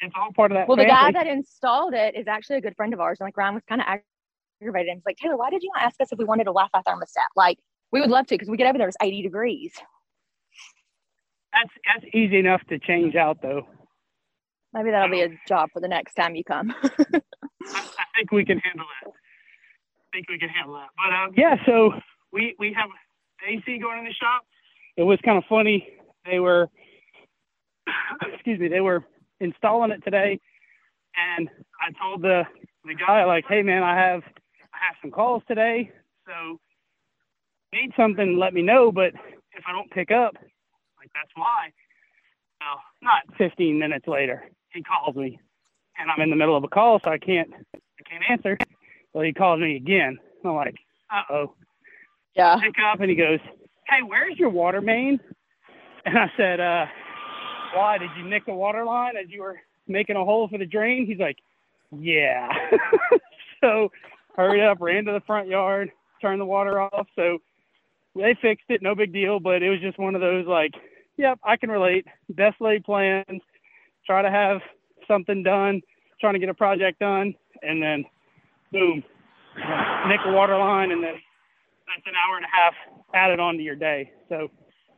It's 0.00 0.14
all 0.16 0.32
part 0.32 0.52
of 0.52 0.56
that. 0.56 0.68
Well, 0.68 0.76
the 0.76 0.84
guy 0.84 1.12
that 1.12 1.26
installed 1.26 1.94
it 1.94 2.14
is 2.16 2.26
actually 2.28 2.56
a 2.56 2.60
good 2.60 2.76
friend 2.76 2.92
of 2.92 3.00
ours. 3.00 3.18
And 3.20 3.26
like 3.26 3.36
Ryan 3.36 3.54
was 3.54 3.62
kind 3.68 3.80
of 3.80 3.86
aggravated 4.60 4.88
and 4.90 4.98
was 4.98 5.04
like, 5.06 5.16
Taylor, 5.16 5.36
why 5.36 5.50
did 5.50 5.62
you 5.62 5.70
not 5.74 5.84
ask 5.84 6.00
us 6.00 6.12
if 6.12 6.18
we 6.18 6.24
wanted 6.24 6.42
a 6.42 6.52
Wi-Fi 6.52 6.82
thermostat? 6.82 7.28
Like, 7.36 7.58
we 7.92 8.00
would 8.00 8.10
love 8.10 8.26
to 8.26 8.34
because 8.34 8.48
we 8.48 8.56
get 8.56 8.66
over 8.66 8.76
there, 8.76 8.88
it's 8.88 8.96
80 9.00 9.22
degrees. 9.22 9.72
That's 11.54 11.70
that's 11.86 12.14
easy 12.14 12.38
enough 12.38 12.62
to 12.68 12.78
change 12.78 13.14
out, 13.14 13.38
though. 13.42 13.66
Maybe 14.72 14.90
that'll 14.90 15.10
be 15.10 15.22
a 15.22 15.28
job 15.46 15.70
for 15.72 15.80
the 15.80 15.88
next 15.88 16.14
time 16.14 16.34
you 16.34 16.44
come. 16.44 16.74
I, 16.82 17.20
I 17.72 18.04
think 18.16 18.32
we 18.32 18.44
can 18.44 18.58
handle 18.58 18.86
that. 19.02 19.10
I 19.10 20.06
think 20.12 20.28
we 20.28 20.38
can 20.38 20.48
handle 20.48 20.74
that. 20.74 20.88
But 20.96 21.14
um, 21.14 21.30
yeah, 21.36 21.56
so 21.64 21.92
we 22.32 22.54
we 22.58 22.72
have 22.72 22.90
AC 23.46 23.78
going 23.78 24.00
in 24.00 24.04
the 24.04 24.12
shop. 24.12 24.44
It 24.96 25.04
was 25.04 25.18
kind 25.24 25.38
of 25.38 25.44
funny. 25.48 25.88
They 26.24 26.40
were, 26.40 26.68
excuse 28.34 28.58
me, 28.58 28.68
they 28.68 28.80
were 28.80 29.04
installing 29.40 29.90
it 29.92 30.02
today, 30.04 30.40
and 31.16 31.48
I 31.80 31.92
told 32.02 32.22
the 32.22 32.42
the 32.84 32.94
guy 32.94 33.24
like, 33.24 33.44
hey 33.48 33.62
man, 33.62 33.82
I 33.82 33.96
have 33.96 34.22
I 34.72 34.78
have 34.88 34.96
some 35.00 35.12
calls 35.12 35.42
today, 35.46 35.90
so 36.26 36.58
need 37.74 37.92
something, 37.96 38.38
let 38.38 38.54
me 38.54 38.62
know. 38.62 38.90
But 38.92 39.12
if 39.52 39.64
I 39.66 39.72
don't 39.72 39.90
pick 39.90 40.10
up, 40.10 40.34
like 40.34 40.53
that's 41.14 41.30
why. 41.34 41.72
Well, 42.60 42.80
not 43.02 43.36
15 43.36 43.78
minutes 43.78 44.06
later, 44.06 44.44
he 44.72 44.82
calls 44.82 45.16
me, 45.16 45.38
and 45.98 46.10
I'm 46.10 46.20
in 46.20 46.30
the 46.30 46.36
middle 46.36 46.56
of 46.56 46.64
a 46.64 46.68
call, 46.68 47.00
so 47.02 47.10
I 47.10 47.18
can't 47.18 47.50
I 47.74 48.02
can't 48.08 48.24
answer. 48.28 48.58
Well, 49.12 49.24
he 49.24 49.32
calls 49.32 49.60
me 49.60 49.76
again. 49.76 50.18
I'm 50.44 50.54
like, 50.54 50.76
uh 51.10 51.22
oh. 51.32 51.54
yeah. 52.34 52.58
Pick 52.60 52.74
up, 52.84 53.00
and 53.00 53.10
he 53.10 53.16
goes, 53.16 53.40
"Hey, 53.88 54.02
where's 54.06 54.38
your 54.38 54.50
water 54.50 54.80
main?" 54.80 55.20
And 56.04 56.18
I 56.18 56.30
said, 56.36 56.60
uh, 56.60 56.86
"Why 57.74 57.98
did 57.98 58.10
you 58.16 58.28
nick 58.28 58.46
the 58.46 58.54
water 58.54 58.84
line 58.84 59.16
as 59.16 59.30
you 59.30 59.42
were 59.42 59.60
making 59.86 60.16
a 60.16 60.24
hole 60.24 60.48
for 60.48 60.58
the 60.58 60.66
drain?" 60.66 61.06
He's 61.06 61.18
like, 61.18 61.38
"Yeah." 61.92 62.48
so 63.62 63.90
hurried 64.36 64.64
up, 64.64 64.78
ran 64.80 65.04
to 65.06 65.12
the 65.12 65.22
front 65.26 65.48
yard, 65.48 65.90
turned 66.20 66.40
the 66.40 66.46
water 66.46 66.80
off. 66.80 67.06
So 67.16 67.38
they 68.14 68.36
fixed 68.40 68.66
it, 68.68 68.82
no 68.82 68.94
big 68.94 69.12
deal. 69.12 69.40
But 69.40 69.62
it 69.62 69.70
was 69.70 69.80
just 69.80 69.98
one 69.98 70.14
of 70.14 70.20
those 70.20 70.46
like, 70.46 70.72
"Yep, 71.16 71.40
I 71.44 71.56
can 71.56 71.70
relate." 71.70 72.06
Best 72.28 72.60
laid 72.60 72.84
plans. 72.84 73.40
Try 74.06 74.22
to 74.22 74.30
have 74.30 74.60
something 75.08 75.42
done, 75.42 75.80
trying 76.20 76.34
to 76.34 76.38
get 76.38 76.48
a 76.48 76.54
project 76.54 76.98
done, 77.00 77.34
and 77.62 77.82
then 77.82 78.04
boom, 78.72 79.02
nick 80.08 80.20
a 80.24 80.32
water 80.32 80.56
line, 80.56 80.90
and 80.90 81.02
then 81.02 81.14
that's 81.86 82.06
an 82.06 82.14
hour 82.26 82.36
and 82.36 82.44
a 82.44 82.48
half 82.48 82.74
added 83.14 83.40
on 83.40 83.56
to 83.56 83.62
your 83.62 83.76
day. 83.76 84.12
So, 84.28 84.50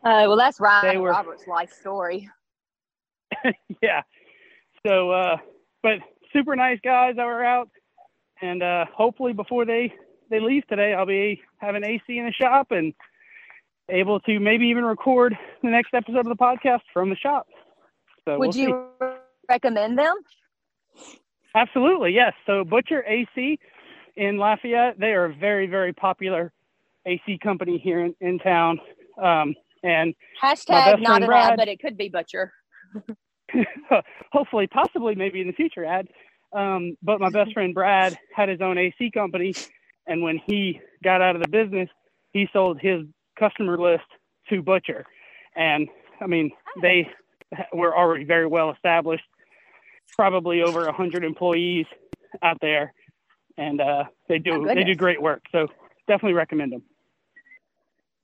uh, 0.04 0.26
well, 0.26 0.36
that's 0.36 0.60
Ryan 0.60 1.00
were- 1.00 1.10
Roberts' 1.10 1.46
life 1.46 1.72
story. 1.72 2.28
yeah. 3.82 4.02
So, 4.86 5.10
uh, 5.10 5.36
but 5.82 5.98
super 6.32 6.56
nice 6.56 6.78
guys 6.82 7.16
that 7.16 7.24
were 7.24 7.44
out, 7.44 7.68
and 8.40 8.62
uh, 8.62 8.86
hopefully 8.94 9.32
before 9.32 9.64
they 9.64 9.92
they 10.30 10.40
leave 10.40 10.66
today, 10.66 10.94
I'll 10.94 11.06
be 11.06 11.40
having 11.58 11.84
AC 11.84 12.02
in 12.08 12.26
the 12.26 12.32
shop 12.32 12.68
and 12.70 12.92
able 13.88 14.20
to 14.20 14.38
maybe 14.40 14.66
even 14.66 14.84
record 14.84 15.36
the 15.62 15.70
next 15.70 15.94
episode 15.94 16.18
of 16.18 16.26
the 16.26 16.36
podcast 16.36 16.80
from 16.92 17.10
the 17.10 17.16
shop. 17.16 17.46
So 18.24 18.38
Would 18.38 18.54
we'll 18.54 18.68
you 18.68 18.86
see. 19.00 19.06
recommend 19.48 19.98
them? 19.98 20.14
Absolutely, 21.54 22.12
yes. 22.12 22.32
So 22.46 22.64
Butcher 22.64 23.04
AC 23.06 23.58
in 24.16 24.38
Lafayette, 24.38 24.98
they 24.98 25.12
are 25.12 25.26
a 25.26 25.34
very, 25.34 25.66
very 25.66 25.92
popular 25.92 26.52
AC 27.06 27.38
company 27.42 27.78
here 27.82 28.04
in, 28.04 28.14
in 28.20 28.38
town. 28.38 28.80
Um, 29.22 29.54
and 29.82 30.14
Hashtag 30.42 31.00
not 31.00 31.22
an 31.22 31.28
Brad. 31.28 31.52
ad, 31.52 31.56
but 31.56 31.68
it 31.68 31.80
could 31.80 31.96
be 31.96 32.08
Butcher. 32.08 32.52
hopefully, 34.32 34.66
possibly, 34.66 35.14
maybe 35.14 35.40
in 35.40 35.46
the 35.46 35.52
future, 35.52 35.84
ad. 35.84 36.08
Um, 36.52 36.96
but 37.02 37.20
my 37.20 37.30
best 37.30 37.52
friend 37.52 37.74
Brad 37.74 38.16
had 38.34 38.48
his 38.48 38.60
own 38.60 38.78
AC 38.78 39.10
company, 39.12 39.54
and 40.06 40.22
when 40.22 40.40
he 40.46 40.80
got 41.02 41.20
out 41.20 41.36
of 41.36 41.42
the 41.42 41.48
business, 41.48 41.88
he 42.32 42.48
sold 42.52 42.80
his 42.80 43.02
customer 43.38 43.78
list 43.78 44.04
to 44.50 44.62
Butcher. 44.62 45.04
And 45.54 45.88
I 46.20 46.26
mean, 46.26 46.50
they 46.82 47.08
were 47.72 47.96
already 47.96 48.24
very 48.24 48.46
well 48.46 48.70
established, 48.72 49.24
probably 50.14 50.62
over 50.62 50.86
a 50.86 50.92
hundred 50.92 51.24
employees 51.24 51.86
out 52.42 52.58
there, 52.60 52.92
and 53.56 53.80
uh, 53.80 54.04
they 54.28 54.38
do 54.38 54.52
Oh, 54.54 54.74
they 54.74 54.84
do 54.84 54.94
great 54.94 55.20
work. 55.20 55.42
So 55.52 55.68
definitely 56.08 56.34
recommend 56.34 56.72
them. 56.72 56.82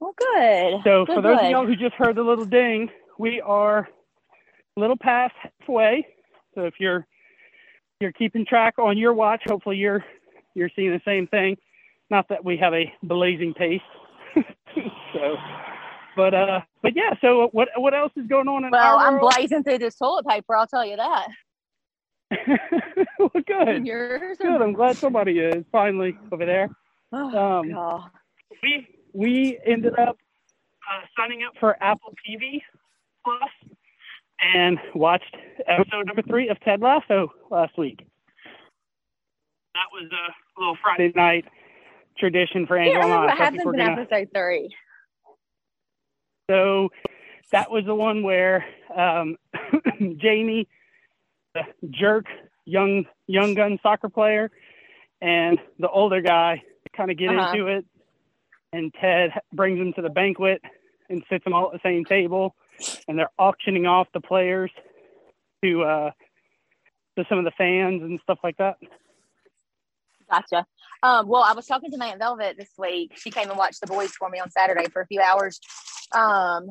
Well, 0.00 0.14
good. 0.16 0.80
So 0.84 1.04
Good, 1.06 1.14
for 1.14 1.22
those 1.22 1.38
good. 1.38 1.44
of 1.46 1.50
y'all 1.50 1.66
who 1.66 1.76
just 1.76 1.94
heard 1.94 2.16
the 2.16 2.22
little 2.22 2.44
ding, 2.44 2.90
we 3.18 3.40
are 3.40 3.88
a 4.76 4.80
little 4.80 4.96
past 4.96 5.34
halfway. 5.60 6.06
So 6.54 6.64
if 6.64 6.74
you're 6.80 7.06
you're 8.00 8.12
keeping 8.12 8.44
track 8.44 8.78
on 8.78 8.98
your 8.98 9.12
watch, 9.12 9.42
hopefully 9.46 9.76
you're 9.76 10.04
you're 10.54 10.70
seeing 10.74 10.90
the 10.90 11.00
same 11.04 11.26
thing. 11.28 11.56
Not 12.10 12.28
that 12.28 12.44
we 12.44 12.56
have 12.58 12.74
a 12.74 12.92
blazing 13.02 13.54
pace. 13.54 13.80
so 15.12 15.36
but 16.16 16.34
uh 16.34 16.60
but 16.82 16.92
yeah, 16.96 17.14
so 17.20 17.48
what 17.52 17.68
what 17.76 17.94
else 17.94 18.12
is 18.16 18.26
going 18.26 18.48
on 18.48 18.64
in 18.64 18.70
Well, 18.70 18.98
I'm 18.98 19.14
world? 19.14 19.32
blazing 19.36 19.62
through 19.64 19.78
this 19.78 19.94
toilet 19.96 20.26
paper. 20.26 20.56
I'll 20.56 20.66
tell 20.66 20.84
you 20.84 20.96
that. 20.96 21.28
well, 23.18 23.30
good. 23.46 23.86
Yours 23.86 24.38
Good. 24.40 24.62
I'm 24.62 24.72
glad 24.72 24.96
somebody 24.96 25.38
is 25.38 25.64
finally 25.70 26.16
over 26.32 26.46
there. 26.46 26.68
Oh, 27.12 27.60
Um, 27.60 27.70
God. 27.72 28.10
we 28.62 28.86
we 29.12 29.58
ended 29.66 29.98
up 29.98 30.16
uh, 30.90 31.00
signing 31.18 31.42
up 31.46 31.52
for 31.60 31.76
Apple 31.82 32.14
TV 32.28 32.62
Plus 33.24 33.50
and 34.54 34.78
watched 34.94 35.36
episode 35.66 36.06
number 36.06 36.22
three 36.22 36.48
of 36.48 36.58
Ted 36.60 36.80
Lasso 36.80 37.32
last 37.50 37.76
week. 37.78 37.98
That 39.74 39.86
was 39.92 40.10
a 40.10 40.60
little 40.60 40.76
Friday 40.82 41.12
night 41.14 41.44
tradition 42.18 42.66
for 42.66 42.76
Angela 42.76 43.00
remember 43.04 43.26
what 43.26 43.36
So 43.36 43.42
happens 43.44 43.62
in 43.62 43.72
gonna- 43.72 44.00
episode 44.02 44.28
three. 44.34 44.74
So 46.50 46.90
that 47.52 47.70
was 47.70 47.84
the 47.84 47.94
one 47.94 48.22
where 48.22 48.64
um, 48.94 49.36
Jamie, 50.16 50.68
the 51.54 51.62
jerk 51.90 52.26
young 52.64 53.04
young 53.26 53.54
gun 53.54 53.78
soccer 53.82 54.08
player, 54.08 54.50
and 55.20 55.58
the 55.78 55.88
older 55.88 56.20
guy 56.20 56.62
kind 56.96 57.10
of 57.10 57.16
get 57.16 57.30
Uh-huh. 57.30 57.52
into 57.52 57.66
it, 57.68 57.84
and 58.72 58.92
Ted 59.00 59.30
brings 59.52 59.78
them 59.78 59.92
to 59.94 60.02
the 60.02 60.10
banquet 60.10 60.60
and 61.08 61.22
sits 61.30 61.44
them 61.44 61.54
all 61.54 61.66
at 61.66 61.72
the 61.72 61.80
same 61.88 62.04
table, 62.04 62.54
and 63.08 63.18
they're 63.18 63.30
auctioning 63.38 63.86
off 63.86 64.08
the 64.12 64.20
players 64.20 64.70
to 65.64 65.82
uh, 65.84 66.10
to 67.18 67.24
some 67.28 67.38
of 67.38 67.44
the 67.44 67.52
fans 67.52 68.02
and 68.02 68.18
stuff 68.22 68.38
like 68.42 68.56
that. 68.58 68.76
Gotcha. 70.32 70.64
Um, 71.02 71.28
well, 71.28 71.42
I 71.42 71.52
was 71.52 71.66
talking 71.66 71.90
to 71.90 71.98
my 71.98 72.06
Aunt 72.06 72.18
Velvet 72.18 72.56
this 72.58 72.70
week. 72.78 73.12
She 73.16 73.30
came 73.30 73.50
and 73.50 73.58
watched 73.58 73.82
the 73.82 73.86
boys 73.86 74.12
for 74.12 74.30
me 74.30 74.38
on 74.40 74.50
Saturday 74.50 74.88
for 74.88 75.02
a 75.02 75.06
few 75.06 75.20
hours. 75.20 75.60
Um, 76.14 76.70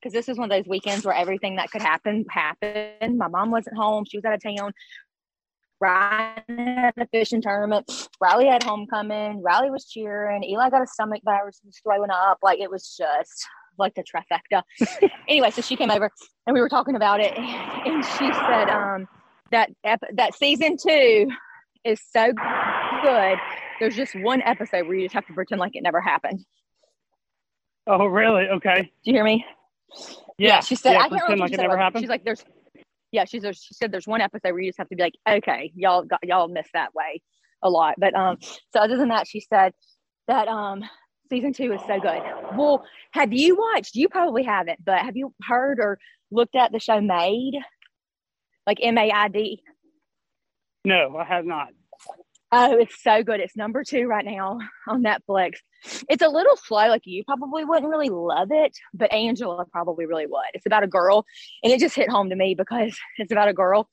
because 0.00 0.14
this 0.14 0.28
is 0.28 0.38
one 0.38 0.50
of 0.50 0.56
those 0.56 0.68
weekends 0.68 1.04
where 1.04 1.14
everything 1.14 1.56
that 1.56 1.70
could 1.70 1.82
happen 1.82 2.24
happened. 2.28 3.18
My 3.18 3.28
mom 3.28 3.50
wasn't 3.50 3.76
home; 3.76 4.04
she 4.04 4.16
was 4.16 4.24
out 4.24 4.34
of 4.34 4.42
town. 4.42 4.72
Ryan 5.80 6.42
had 6.48 6.94
a 6.96 7.06
fishing 7.08 7.42
tournament. 7.42 8.08
Riley 8.20 8.46
had 8.46 8.62
homecoming. 8.62 9.42
Riley 9.42 9.70
was 9.70 9.84
cheering. 9.84 10.42
Eli 10.42 10.70
got 10.70 10.82
a 10.82 10.86
stomach 10.86 11.20
virus 11.24 11.60
and 11.62 11.68
was 11.68 11.78
throwing 11.84 12.10
up. 12.10 12.38
Like 12.42 12.58
it 12.58 12.70
was 12.70 12.96
just 12.96 13.46
like 13.78 13.94
the 13.94 14.02
trifecta. 14.02 14.62
anyway, 15.28 15.50
so 15.50 15.62
she 15.62 15.76
came 15.76 15.90
over 15.90 16.10
and 16.46 16.54
we 16.54 16.60
were 16.60 16.68
talking 16.68 16.96
about 16.96 17.20
it, 17.20 17.36
and 17.38 18.04
she 18.04 18.32
said 18.32 18.70
um, 18.70 19.06
that 19.50 19.70
ep- 19.84 20.16
that 20.16 20.34
season 20.34 20.76
two 20.76 21.28
is 21.84 22.00
so 22.12 22.32
good. 23.02 23.38
There's 23.80 23.96
just 23.96 24.14
one 24.14 24.42
episode 24.42 24.86
where 24.86 24.94
you 24.94 25.04
just 25.04 25.14
have 25.14 25.26
to 25.26 25.32
pretend 25.32 25.60
like 25.60 25.74
it 25.74 25.82
never 25.82 26.00
happened. 26.00 26.44
Oh, 27.86 28.06
really? 28.06 28.48
Okay. 28.48 28.92
Do 29.04 29.10
you 29.10 29.14
hear 29.14 29.24
me? 29.24 29.44
Yeah. 30.38 30.60
she 30.60 30.76
said. 30.76 30.92
yeah, 30.92 30.98
I 30.98 31.08
can't 31.08 31.10
pretend 31.10 31.22
remember 31.22 31.42
like 31.42 31.50
she 31.50 31.54
it 31.54 31.60
never 31.60 31.76
happened. 31.78 32.02
She's 32.02 32.10
like, 32.10 32.24
there's. 32.24 32.44
Yeah, 33.10 33.26
she's 33.26 33.42
she 33.42 33.74
said 33.74 33.92
there's 33.92 34.06
one 34.06 34.22
episode 34.22 34.52
where 34.52 34.60
you 34.60 34.70
just 34.70 34.78
have 34.78 34.88
to 34.88 34.96
be 34.96 35.02
like, 35.02 35.14
okay, 35.28 35.70
y'all 35.74 36.02
got 36.02 36.20
y'all 36.22 36.48
missed 36.48 36.70
that 36.72 36.94
way 36.94 37.20
a 37.62 37.68
lot. 37.68 37.96
But 37.98 38.14
um, 38.14 38.38
so 38.72 38.80
other 38.80 38.96
than 38.96 39.08
that, 39.08 39.26
she 39.28 39.40
said 39.40 39.74
that 40.28 40.48
um 40.48 40.82
season 41.28 41.52
two 41.52 41.72
is 41.72 41.80
so 41.86 42.00
good. 42.00 42.22
Well, 42.56 42.84
have 43.10 43.34
you 43.34 43.56
watched? 43.56 43.96
You 43.96 44.08
probably 44.08 44.44
haven't, 44.44 44.82
but 44.82 45.00
have 45.00 45.16
you 45.16 45.34
heard 45.42 45.78
or 45.78 45.98
looked 46.30 46.56
at 46.56 46.72
the 46.72 46.78
show 46.78 47.02
Maid? 47.02 47.54
Like 48.66 48.78
M 48.80 48.96
A 48.96 49.10
I 49.10 49.28
D. 49.28 49.62
no, 50.84 51.16
I 51.16 51.24
have 51.24 51.44
not. 51.44 51.68
Oh, 52.54 52.76
it's 52.76 53.02
so 53.02 53.22
good. 53.22 53.40
It's 53.40 53.56
number 53.56 53.82
two 53.82 54.06
right 54.06 54.26
now 54.26 54.58
on 54.86 55.02
Netflix. 55.02 55.54
It's 56.10 56.22
a 56.22 56.28
little 56.28 56.54
slow, 56.56 56.86
like 56.88 57.06
you 57.06 57.24
probably 57.24 57.64
wouldn't 57.64 57.90
really 57.90 58.10
love 58.10 58.48
it, 58.50 58.76
but 58.92 59.10
Angela 59.10 59.64
probably 59.72 60.04
really 60.04 60.26
would. 60.26 60.44
It's 60.52 60.66
about 60.66 60.82
a 60.82 60.86
girl, 60.86 61.24
and 61.64 61.72
it 61.72 61.80
just 61.80 61.96
hit 61.96 62.10
home 62.10 62.28
to 62.28 62.36
me 62.36 62.54
because 62.54 62.94
it's 63.16 63.32
about 63.32 63.48
a 63.48 63.54
girl 63.54 63.88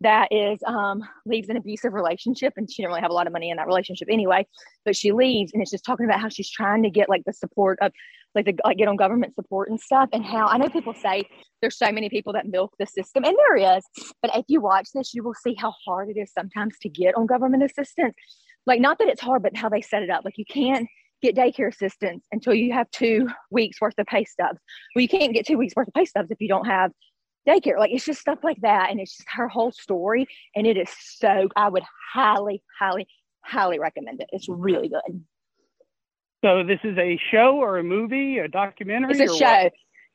that 0.00 0.28
is 0.30 0.58
um 0.66 1.02
leaves 1.26 1.48
an 1.48 1.56
abusive 1.56 1.92
relationship 1.92 2.52
and 2.56 2.70
she 2.70 2.82
didn't 2.82 2.90
really 2.90 3.00
have 3.00 3.10
a 3.10 3.14
lot 3.14 3.26
of 3.26 3.32
money 3.32 3.50
in 3.50 3.56
that 3.56 3.66
relationship 3.66 4.08
anyway 4.10 4.46
but 4.84 4.94
she 4.94 5.12
leaves 5.12 5.52
and 5.52 5.62
it's 5.62 5.70
just 5.70 5.84
talking 5.84 6.06
about 6.06 6.20
how 6.20 6.28
she's 6.28 6.50
trying 6.50 6.82
to 6.82 6.90
get 6.90 7.08
like 7.08 7.22
the 7.26 7.32
support 7.32 7.78
of 7.80 7.92
like 8.34 8.44
the 8.44 8.54
like 8.64 8.76
get 8.76 8.88
on 8.88 8.96
government 8.96 9.34
support 9.34 9.70
and 9.70 9.80
stuff 9.80 10.08
and 10.12 10.24
how 10.24 10.46
i 10.46 10.56
know 10.56 10.68
people 10.68 10.94
say 10.94 11.24
there's 11.60 11.76
so 11.76 11.90
many 11.90 12.08
people 12.08 12.32
that 12.32 12.46
milk 12.46 12.72
the 12.78 12.86
system 12.86 13.24
and 13.24 13.36
there 13.36 13.76
is 13.76 13.82
but 14.22 14.30
if 14.36 14.44
you 14.48 14.60
watch 14.60 14.88
this 14.94 15.14
you 15.14 15.22
will 15.22 15.34
see 15.34 15.54
how 15.58 15.72
hard 15.84 16.08
it 16.08 16.16
is 16.16 16.32
sometimes 16.32 16.78
to 16.82 16.88
get 16.88 17.14
on 17.16 17.26
government 17.26 17.62
assistance. 17.62 18.14
Like 18.66 18.80
not 18.80 18.98
that 18.98 19.08
it's 19.08 19.20
hard 19.20 19.42
but 19.42 19.56
how 19.56 19.68
they 19.68 19.80
set 19.80 20.02
it 20.02 20.10
up. 20.10 20.24
Like 20.24 20.38
you 20.38 20.44
can't 20.44 20.88
get 21.22 21.34
daycare 21.34 21.68
assistance 21.68 22.24
until 22.30 22.54
you 22.54 22.72
have 22.72 22.90
two 22.90 23.28
weeks 23.50 23.80
worth 23.80 23.94
of 23.98 24.06
pay 24.06 24.24
stubs. 24.24 24.60
Well 24.94 25.02
you 25.02 25.08
can't 25.08 25.34
get 25.34 25.46
two 25.46 25.58
weeks 25.58 25.74
worth 25.76 25.88
of 25.88 25.94
pay 25.94 26.04
stubs 26.04 26.30
if 26.30 26.40
you 26.40 26.48
don't 26.48 26.66
have 26.66 26.92
daycare. 27.46 27.78
Like 27.78 27.90
it's 27.92 28.04
just 28.04 28.20
stuff 28.20 28.38
like 28.42 28.60
that 28.62 28.90
and 28.90 29.00
it's 29.00 29.16
just 29.16 29.28
her 29.32 29.48
whole 29.48 29.72
story 29.72 30.26
and 30.54 30.66
it 30.66 30.76
is 30.76 30.88
so 31.16 31.48
i 31.56 31.68
would 31.68 31.84
highly 32.12 32.62
highly 32.78 33.06
highly 33.44 33.78
recommend 33.78 34.20
it. 34.20 34.28
It's 34.32 34.48
really 34.48 34.88
good. 34.88 35.24
So 36.44 36.62
this 36.62 36.78
is 36.84 36.96
a 36.98 37.18
show 37.30 37.56
or 37.56 37.78
a 37.78 37.84
movie, 37.84 38.38
a 38.38 38.48
documentary? 38.48 39.10
it's 39.18 39.32
a 39.32 39.36
show 39.36 39.62
what? 39.62 39.72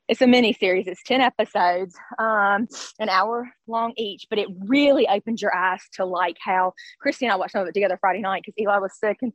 it's 0.09 0.21
a 0.21 0.27
mini 0.27 0.51
series 0.51 0.85
it's 0.85 1.01
10 1.03 1.21
episodes 1.21 1.95
um 2.19 2.67
an 2.99 3.07
hour 3.07 3.49
long 3.67 3.93
each 3.95 4.27
but 4.29 4.37
it 4.37 4.49
really 4.65 5.07
opens 5.07 5.41
your 5.41 5.55
eyes 5.55 5.79
to 5.93 6.03
like 6.03 6.35
how 6.41 6.73
christy 6.99 7.25
and 7.25 7.31
i 7.31 7.37
watched 7.37 7.53
some 7.53 7.61
of 7.61 7.67
it 7.69 7.73
together 7.73 7.97
friday 8.01 8.19
night 8.19 8.43
because 8.45 8.53
eli 8.61 8.77
was 8.79 8.91
sick 8.99 9.15
and 9.21 9.31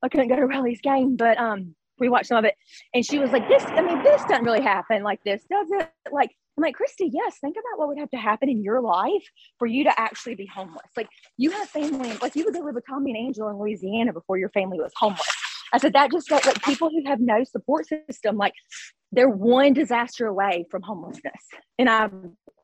i 0.00 0.08
couldn't 0.08 0.28
go 0.28 0.36
to 0.36 0.46
riley's 0.46 0.80
game 0.80 1.16
but 1.16 1.36
um 1.38 1.74
we 1.98 2.08
watched 2.08 2.26
some 2.26 2.38
of 2.38 2.44
it. 2.44 2.54
And 2.94 3.06
she 3.06 3.18
was 3.18 3.30
like 3.30 3.48
this 3.48 3.64
i 3.64 3.80
mean 3.80 4.02
this 4.02 4.22
doesn't 4.24 4.44
really 4.44 4.62
happen 4.62 5.02
like 5.02 5.22
this 5.24 5.42
does 5.50 5.68
it? 5.70 5.90
Like 6.10 6.30
i'm 6.56 6.62
like 6.62 6.74
christy 6.74 7.10
yes 7.12 7.38
think 7.40 7.56
about 7.56 7.78
what 7.78 7.88
would 7.88 7.98
have 7.98 8.10
to 8.10 8.16
happen 8.16 8.48
in 8.48 8.62
your 8.62 8.80
life 8.80 9.24
for 9.58 9.66
you 9.66 9.84
to 9.84 10.00
actually 10.00 10.34
be 10.34 10.46
homeless 10.46 10.90
like 10.96 11.08
you 11.36 11.50
have 11.50 11.68
family 11.68 12.12
like 12.20 12.34
you 12.36 12.44
would 12.44 12.54
go 12.54 12.60
live 12.60 12.74
with 12.74 12.84
tommy 12.88 13.10
and 13.10 13.18
Angel 13.18 13.48
in 13.48 13.56
louisiana 13.56 14.12
before 14.12 14.38
your 14.38 14.50
family 14.50 14.78
was 14.78 14.92
homeless 14.96 15.28
I 15.72 15.78
said 15.78 15.94
that 15.94 16.12
just 16.12 16.30
like, 16.30 16.44
like 16.44 16.62
people 16.62 16.90
who 16.90 17.02
have 17.06 17.18
no 17.18 17.44
support 17.44 17.86
system, 17.86 18.36
like 18.36 18.52
they're 19.10 19.28
one 19.28 19.72
disaster 19.72 20.26
away 20.26 20.66
from 20.70 20.82
homelessness. 20.82 21.48
And 21.78 21.88
I, 21.88 22.10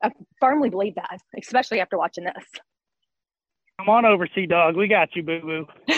I 0.02 0.10
firmly 0.40 0.68
believe 0.68 0.94
that, 0.96 1.18
especially 1.38 1.80
after 1.80 1.96
watching 1.96 2.24
this. 2.24 2.44
Come 3.78 3.88
on 3.90 4.04
over, 4.04 4.28
Sea 4.34 4.46
Dog. 4.46 4.76
We 4.76 4.88
got 4.88 5.14
you, 5.14 5.22
boo 5.22 5.40
boo. 5.40 5.66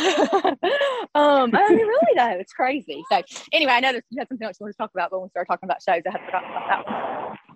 um, 1.15 1.51
I 1.55 1.69
mean, 1.71 1.79
really 1.79 2.15
though, 2.15 2.39
it's 2.39 2.53
crazy. 2.53 3.03
So 3.11 3.23
anyway, 3.53 3.73
I 3.73 3.81
know 3.81 3.91
you 4.11 4.19
had 4.19 4.29
something 4.29 4.47
else 4.47 4.59
you 4.61 4.65
want 4.65 4.75
to 4.75 4.79
talk 4.79 4.91
about, 4.95 5.11
but 5.11 5.19
when 5.19 5.27
we 5.27 5.31
start 5.31 5.49
talking 5.49 5.67
about 5.67 5.83
shows, 5.83 6.03
I 6.07 6.11
had 6.11 6.21
forgotten 6.27 6.51
about 6.51 6.69
that 6.69 6.87
one. 6.87 7.50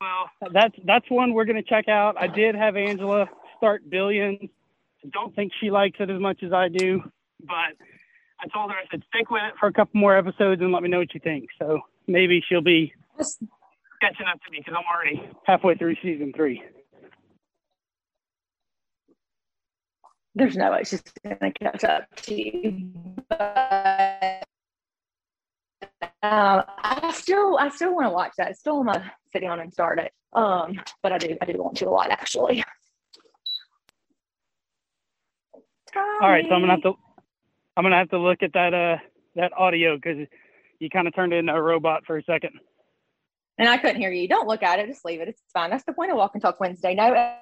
Well, 0.00 0.30
that's 0.52 0.74
that's 0.84 1.10
one 1.10 1.34
we're 1.34 1.44
going 1.44 1.56
to 1.56 1.68
check 1.68 1.88
out. 1.88 2.16
I 2.18 2.28
did 2.28 2.54
have 2.54 2.76
Angela 2.76 3.26
start 3.56 3.88
Billions. 3.90 4.38
I 5.04 5.08
don't 5.12 5.34
think 5.34 5.52
she 5.60 5.70
likes 5.70 5.96
it 6.00 6.10
as 6.10 6.20
much 6.20 6.42
as 6.42 6.52
I 6.52 6.68
do, 6.68 7.02
but 7.40 7.74
I 8.40 8.46
told 8.52 8.70
her 8.70 8.76
I 8.76 8.84
said 8.90 9.02
stick 9.12 9.30
with 9.30 9.42
it 9.46 9.54
for 9.58 9.66
a 9.66 9.72
couple 9.72 10.00
more 10.00 10.16
episodes 10.16 10.60
and 10.60 10.72
let 10.72 10.82
me 10.82 10.88
know 10.88 10.98
what 10.98 11.14
you 11.14 11.20
think. 11.20 11.48
So 11.58 11.80
maybe 12.06 12.42
she'll 12.48 12.60
be 12.60 12.92
catching 14.00 14.26
up 14.26 14.40
to 14.44 14.50
me 14.52 14.58
because 14.58 14.74
I'm 14.76 14.84
already 14.92 15.20
halfway 15.44 15.74
through 15.74 15.96
season 16.02 16.32
three. 16.34 16.62
There's 20.34 20.56
no 20.56 20.70
way 20.70 20.84
she's 20.84 21.02
gonna 21.24 21.52
catch 21.52 21.82
up 21.82 22.14
to 22.22 22.34
you, 22.34 22.92
but 23.28 24.44
um, 26.22 26.64
I 26.82 27.12
still 27.14 27.58
I 27.58 27.68
still 27.68 27.94
want 27.94 28.06
to 28.06 28.10
watch 28.10 28.32
that. 28.38 28.50
It's 28.50 28.60
still 28.60 28.78
on 28.78 28.86
my 28.86 29.10
sitting 29.32 29.48
on 29.48 29.60
and 29.60 29.72
start 29.72 29.98
it. 29.98 30.12
Um, 30.32 30.80
but 31.02 31.12
I 31.12 31.18
do 31.18 31.36
I 31.40 31.44
do 31.44 31.62
want 31.62 31.76
to 31.78 31.88
a 31.88 31.90
lot 31.90 32.10
actually. 32.10 32.64
All 35.96 36.28
right, 36.28 36.44
so 36.48 36.54
I'm 36.54 36.60
gonna 36.60 36.72
have 36.72 36.82
to 36.82 36.94
I'm 37.76 37.84
gonna 37.84 37.96
have 37.96 38.10
to 38.10 38.18
look 38.18 38.42
at 38.42 38.52
that 38.54 38.74
uh 38.74 38.98
that 39.36 39.52
audio 39.56 39.96
because 39.96 40.26
you 40.80 40.90
kind 40.90 41.06
of 41.06 41.14
turned 41.14 41.32
into 41.32 41.52
a 41.52 41.62
robot 41.62 42.04
for 42.06 42.18
a 42.18 42.22
second. 42.24 42.52
And 43.58 43.68
I 43.68 43.78
couldn't 43.78 44.00
hear 44.00 44.12
you. 44.12 44.28
Don't 44.28 44.46
look 44.46 44.62
at 44.62 44.78
it. 44.78 44.86
Just 44.86 45.04
leave 45.04 45.20
it. 45.20 45.28
It's 45.28 45.42
fine. 45.52 45.70
That's 45.70 45.84
the 45.84 45.92
point 45.92 46.12
of 46.12 46.16
Walk 46.16 46.32
and 46.34 46.42
Talk 46.42 46.60
Wednesday. 46.60 46.94
No 46.94 47.36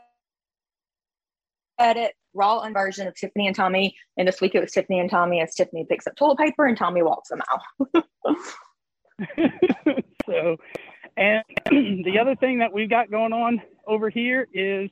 edit, 1.79 2.15
raw 2.35 2.63
unversion 2.63 3.07
of 3.07 3.15
Tiffany 3.15 3.47
and 3.47 3.57
Tommy. 3.57 3.95
And 4.17 4.27
this 4.27 4.41
week 4.41 4.55
it 4.55 4.61
was 4.61 4.73
Tiffany 4.73 5.01
and 5.01 5.11
Tommy 5.11 5.41
as 5.41 5.55
Tiffany 5.55 5.85
picks 5.89 6.07
up 6.07 6.17
toilet 6.17 6.39
paper 6.39 6.67
and 6.67 6.77
Tommy 6.77 7.03
walks 7.03 7.29
them 7.29 7.43
out. 7.51 8.05
so, 10.27 10.57
and 11.17 11.43
the 12.05 12.19
other 12.21 12.37
thing 12.37 12.59
that 12.59 12.73
we've 12.73 12.91
got 12.91 13.11
going 13.11 13.33
on 13.33 13.63
over 13.87 14.11
here 14.11 14.47
is 14.53 14.91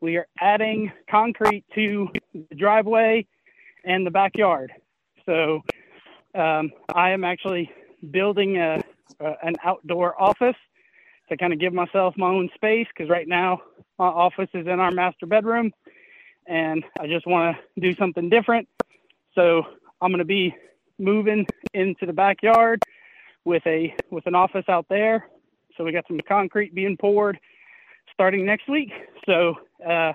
we 0.00 0.16
are 0.16 0.26
adding 0.40 0.90
concrete 1.10 1.64
to 1.74 2.08
the 2.32 2.54
driveway 2.54 3.26
and 3.84 4.06
the 4.06 4.10
backyard. 4.10 4.72
So 5.26 5.60
um, 6.34 6.70
I 6.94 7.10
am 7.10 7.24
actually 7.24 7.70
building 8.10 8.56
a, 8.56 8.82
a, 9.20 9.32
an 9.42 9.54
outdoor 9.62 10.20
office 10.20 10.56
to 11.28 11.36
kind 11.36 11.52
of 11.52 11.60
give 11.60 11.72
myself 11.72 12.14
my 12.16 12.28
own 12.28 12.50
space 12.54 12.86
because 12.94 13.08
right 13.08 13.28
now 13.28 13.60
my 13.98 14.06
office 14.06 14.48
is 14.54 14.66
in 14.66 14.80
our 14.80 14.90
master 14.90 15.26
bedroom 15.26 15.72
and 16.46 16.82
I 16.98 17.06
just 17.06 17.26
want 17.26 17.56
to 17.56 17.80
do 17.80 17.94
something 17.96 18.28
different. 18.28 18.68
So 19.34 19.62
I'm 20.00 20.10
going 20.10 20.18
to 20.18 20.24
be 20.24 20.54
moving 20.98 21.46
into 21.72 22.06
the 22.06 22.12
backyard 22.12 22.82
with 23.44 23.66
a 23.66 23.94
with 24.10 24.26
an 24.26 24.34
office 24.34 24.64
out 24.68 24.86
there. 24.88 25.28
So 25.76 25.84
we 25.84 25.92
got 25.92 26.04
some 26.08 26.20
concrete 26.26 26.74
being 26.74 26.96
poured 26.96 27.38
starting 28.12 28.44
next 28.44 28.68
week. 28.68 28.90
So 29.26 29.54
uh, 29.86 30.12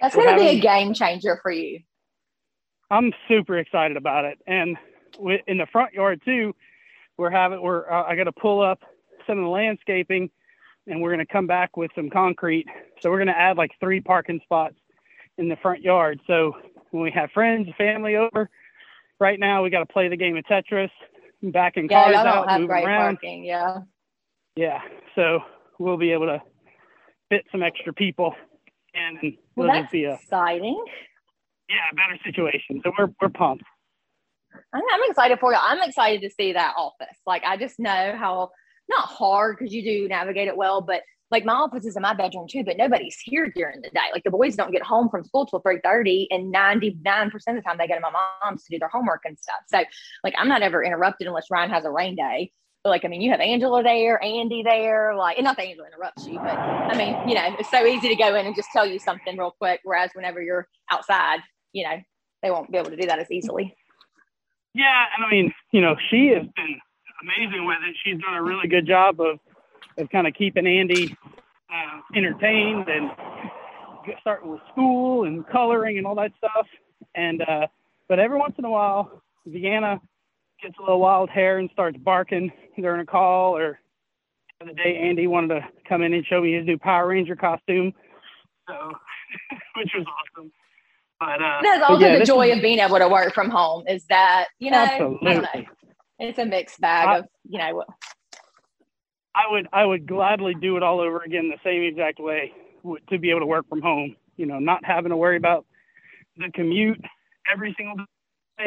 that's 0.00 0.14
going 0.14 0.28
to 0.28 0.36
be 0.36 0.48
a 0.48 0.60
game 0.60 0.94
changer 0.94 1.38
for 1.42 1.50
you. 1.50 1.80
I'm 2.90 3.12
super 3.26 3.58
excited 3.58 3.96
about 3.96 4.24
it, 4.24 4.38
and 4.46 4.76
in 5.46 5.58
the 5.58 5.66
front 5.70 5.92
yard 5.92 6.22
too, 6.24 6.54
we're 7.16 7.30
having 7.30 7.60
we're 7.60 7.90
uh, 7.90 8.04
I 8.04 8.16
got 8.16 8.24
to 8.24 8.32
pull 8.32 8.62
up 8.62 8.80
some 9.26 9.38
of 9.38 9.44
the 9.44 9.50
landscaping, 9.50 10.30
and 10.86 11.02
we're 11.02 11.10
going 11.14 11.24
to 11.24 11.32
come 11.32 11.46
back 11.46 11.76
with 11.76 11.90
some 11.94 12.08
concrete. 12.08 12.66
So 13.00 13.10
we're 13.10 13.18
going 13.18 13.28
to 13.28 13.38
add 13.38 13.56
like 13.56 13.72
three 13.80 14.00
parking 14.00 14.40
spots 14.42 14.76
in 15.36 15.48
the 15.48 15.56
front 15.56 15.82
yard. 15.82 16.20
So 16.26 16.54
when 16.90 17.02
we 17.02 17.10
have 17.10 17.30
friends, 17.32 17.66
and 17.66 17.76
family 17.76 18.16
over, 18.16 18.48
right 19.20 19.38
now 19.38 19.62
we 19.62 19.70
got 19.70 19.80
to 19.80 19.92
play 19.92 20.08
the 20.08 20.16
game 20.16 20.36
of 20.36 20.44
Tetris, 20.44 20.90
backing 21.52 21.88
yeah, 21.90 22.04
cars 22.04 22.16
out, 22.16 22.48
have 22.50 22.60
moving 22.60 22.76
around. 22.76 23.16
parking. 23.16 23.44
Yeah. 23.44 23.78
Yeah, 24.56 24.80
so 25.14 25.40
we'll 25.78 25.96
be 25.98 26.10
able 26.10 26.26
to 26.26 26.42
fit 27.30 27.44
some 27.52 27.62
extra 27.62 27.92
people, 27.92 28.34
and 28.94 29.36
Well, 29.54 29.68
that's 29.68 29.92
be 29.92 30.04
a 30.04 30.14
exciting. 30.14 30.84
yeah 31.68 31.76
better 31.94 32.18
situation. 32.24 32.80
So 32.84 32.92
we're 32.98 33.08
we're 33.20 33.28
pumped. 33.28 33.62
I'm, 34.72 34.82
I'm 34.92 35.10
excited 35.10 35.38
for 35.38 35.52
you. 35.52 35.58
I'm 35.60 35.80
excited 35.82 36.22
to 36.22 36.30
see 36.34 36.52
that 36.54 36.74
office. 36.76 37.16
Like, 37.26 37.44
I 37.44 37.56
just 37.56 37.78
know 37.78 38.14
how 38.18 38.50
not 38.88 39.04
hard 39.04 39.56
because 39.58 39.72
you 39.72 39.82
do 39.84 40.08
navigate 40.08 40.48
it 40.48 40.56
well, 40.56 40.80
but 40.80 41.02
like 41.30 41.44
my 41.44 41.54
office 41.54 41.84
is 41.84 41.96
in 41.96 42.02
my 42.02 42.14
bedroom 42.14 42.46
too, 42.48 42.64
but 42.64 42.76
nobody's 42.76 43.18
here 43.22 43.50
during 43.54 43.80
the 43.82 43.90
day. 43.90 44.08
Like 44.12 44.24
the 44.24 44.30
boys 44.30 44.56
don't 44.56 44.72
get 44.72 44.82
home 44.82 45.08
from 45.08 45.24
school 45.24 45.46
till 45.46 45.60
3:30, 45.60 46.28
and 46.30 46.52
99% 46.54 47.34
of 47.34 47.54
the 47.56 47.62
time 47.62 47.78
they 47.78 47.86
go 47.86 47.94
to 47.94 48.00
my 48.00 48.10
mom's 48.42 48.64
to 48.64 48.74
do 48.74 48.78
their 48.78 48.88
homework 48.88 49.22
and 49.24 49.38
stuff. 49.38 49.60
So 49.68 49.82
like 50.24 50.34
I'm 50.38 50.48
not 50.48 50.62
ever 50.62 50.82
interrupted 50.82 51.26
unless 51.26 51.50
Ryan 51.50 51.70
has 51.70 51.84
a 51.84 51.90
rain 51.90 52.16
day. 52.16 52.52
But 52.84 52.90
like, 52.90 53.04
I 53.04 53.08
mean, 53.08 53.20
you 53.20 53.32
have 53.32 53.40
Angela 53.40 53.82
there, 53.82 54.22
Andy 54.22 54.62
there, 54.62 55.12
like, 55.16 55.36
and 55.36 55.44
not 55.44 55.56
that 55.56 55.66
Angela 55.66 55.88
interrupts 55.88 56.26
you, 56.28 56.38
but 56.38 56.56
I 56.56 56.96
mean, 56.96 57.28
you 57.28 57.34
know, 57.34 57.56
it's 57.58 57.70
so 57.70 57.84
easy 57.84 58.08
to 58.08 58.14
go 58.14 58.36
in 58.36 58.46
and 58.46 58.54
just 58.54 58.68
tell 58.72 58.86
you 58.86 59.00
something 59.00 59.36
real 59.36 59.54
quick. 59.58 59.80
Whereas 59.82 60.10
whenever 60.14 60.40
you're 60.40 60.68
outside, 60.92 61.40
you 61.72 61.84
know, 61.84 61.96
they 62.40 62.52
won't 62.52 62.70
be 62.70 62.78
able 62.78 62.90
to 62.90 62.96
do 62.96 63.08
that 63.08 63.18
as 63.18 63.30
easily. 63.32 63.74
Yeah, 64.74 65.06
and 65.16 65.26
I 65.26 65.30
mean, 65.30 65.52
you 65.72 65.80
know, 65.80 65.96
she 66.08 66.28
has 66.28 66.46
been 66.54 66.80
amazing 67.20 67.66
with 67.66 67.78
it. 67.82 67.96
She's 68.04 68.20
done 68.20 68.34
a 68.34 68.42
really 68.42 68.68
good 68.68 68.86
job 68.86 69.20
of 69.20 69.40
of 69.98 70.08
kind 70.10 70.26
of 70.26 70.34
keeping 70.34 70.66
Andy 70.66 71.16
uh, 71.70 72.00
entertained 72.16 72.88
and 72.88 73.10
starting 74.20 74.50
with 74.50 74.60
school 74.72 75.24
and 75.24 75.46
coloring 75.48 75.98
and 75.98 76.06
all 76.06 76.14
that 76.14 76.32
stuff. 76.38 76.66
And 77.14 77.42
uh, 77.42 77.66
but 78.08 78.18
every 78.18 78.38
once 78.38 78.54
in 78.58 78.64
a 78.64 78.70
while, 78.70 79.22
Vienna 79.46 80.00
gets 80.62 80.74
a 80.78 80.80
little 80.82 81.00
wild 81.00 81.28
hair 81.30 81.58
and 81.58 81.68
starts 81.72 81.98
barking 81.98 82.50
during 82.76 83.00
a 83.00 83.06
call. 83.06 83.56
Or 83.56 83.78
the 84.60 84.66
other 84.66 84.74
day, 84.74 84.96
Andy 84.96 85.26
wanted 85.26 85.48
to 85.48 85.60
come 85.88 86.02
in 86.02 86.14
and 86.14 86.24
show 86.24 86.40
me 86.40 86.54
his 86.54 86.66
new 86.66 86.78
Power 86.78 87.08
Ranger 87.08 87.36
costume, 87.36 87.92
so 88.68 88.74
which 89.76 89.90
was 89.96 90.06
awesome. 90.36 90.50
But 91.20 91.42
uh, 91.42 91.58
That's 91.62 91.82
also 91.82 92.06
yeah, 92.06 92.18
the 92.18 92.24
joy 92.24 92.48
is- 92.50 92.56
of 92.56 92.62
being 92.62 92.78
able 92.78 92.98
to 92.98 93.08
work 93.08 93.34
from 93.34 93.50
home 93.50 93.84
is 93.88 94.04
that, 94.06 94.46
you 94.60 94.70
know, 94.70 95.18
know. 95.20 95.42
It's 96.20 96.38
a 96.38 96.46
mixed 96.46 96.80
bag 96.80 97.08
I- 97.08 97.18
of, 97.18 97.24
you 97.48 97.58
know, 97.58 97.84
I 99.38 99.50
would 99.50 99.68
I 99.72 99.84
would 99.84 100.06
gladly 100.06 100.54
do 100.54 100.76
it 100.76 100.82
all 100.82 101.00
over 101.00 101.20
again 101.22 101.48
the 101.48 101.58
same 101.64 101.82
exact 101.82 102.18
way 102.18 102.52
to 103.08 103.18
be 103.18 103.30
able 103.30 103.40
to 103.40 103.46
work 103.46 103.68
from 103.68 103.80
home. 103.80 104.16
You 104.36 104.46
know, 104.46 104.58
not 104.58 104.84
having 104.84 105.10
to 105.10 105.16
worry 105.16 105.36
about 105.36 105.64
the 106.36 106.50
commute 106.52 107.00
every 107.52 107.74
single 107.78 107.96
day. 107.96 108.04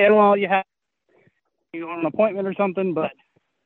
And 0.06 0.16
while 0.16 0.38
you 0.38 0.48
have 0.48 0.64
you 1.74 1.90
on 1.90 2.00
an 2.00 2.06
appointment 2.06 2.48
or 2.48 2.54
something, 2.54 2.94
but 2.94 3.12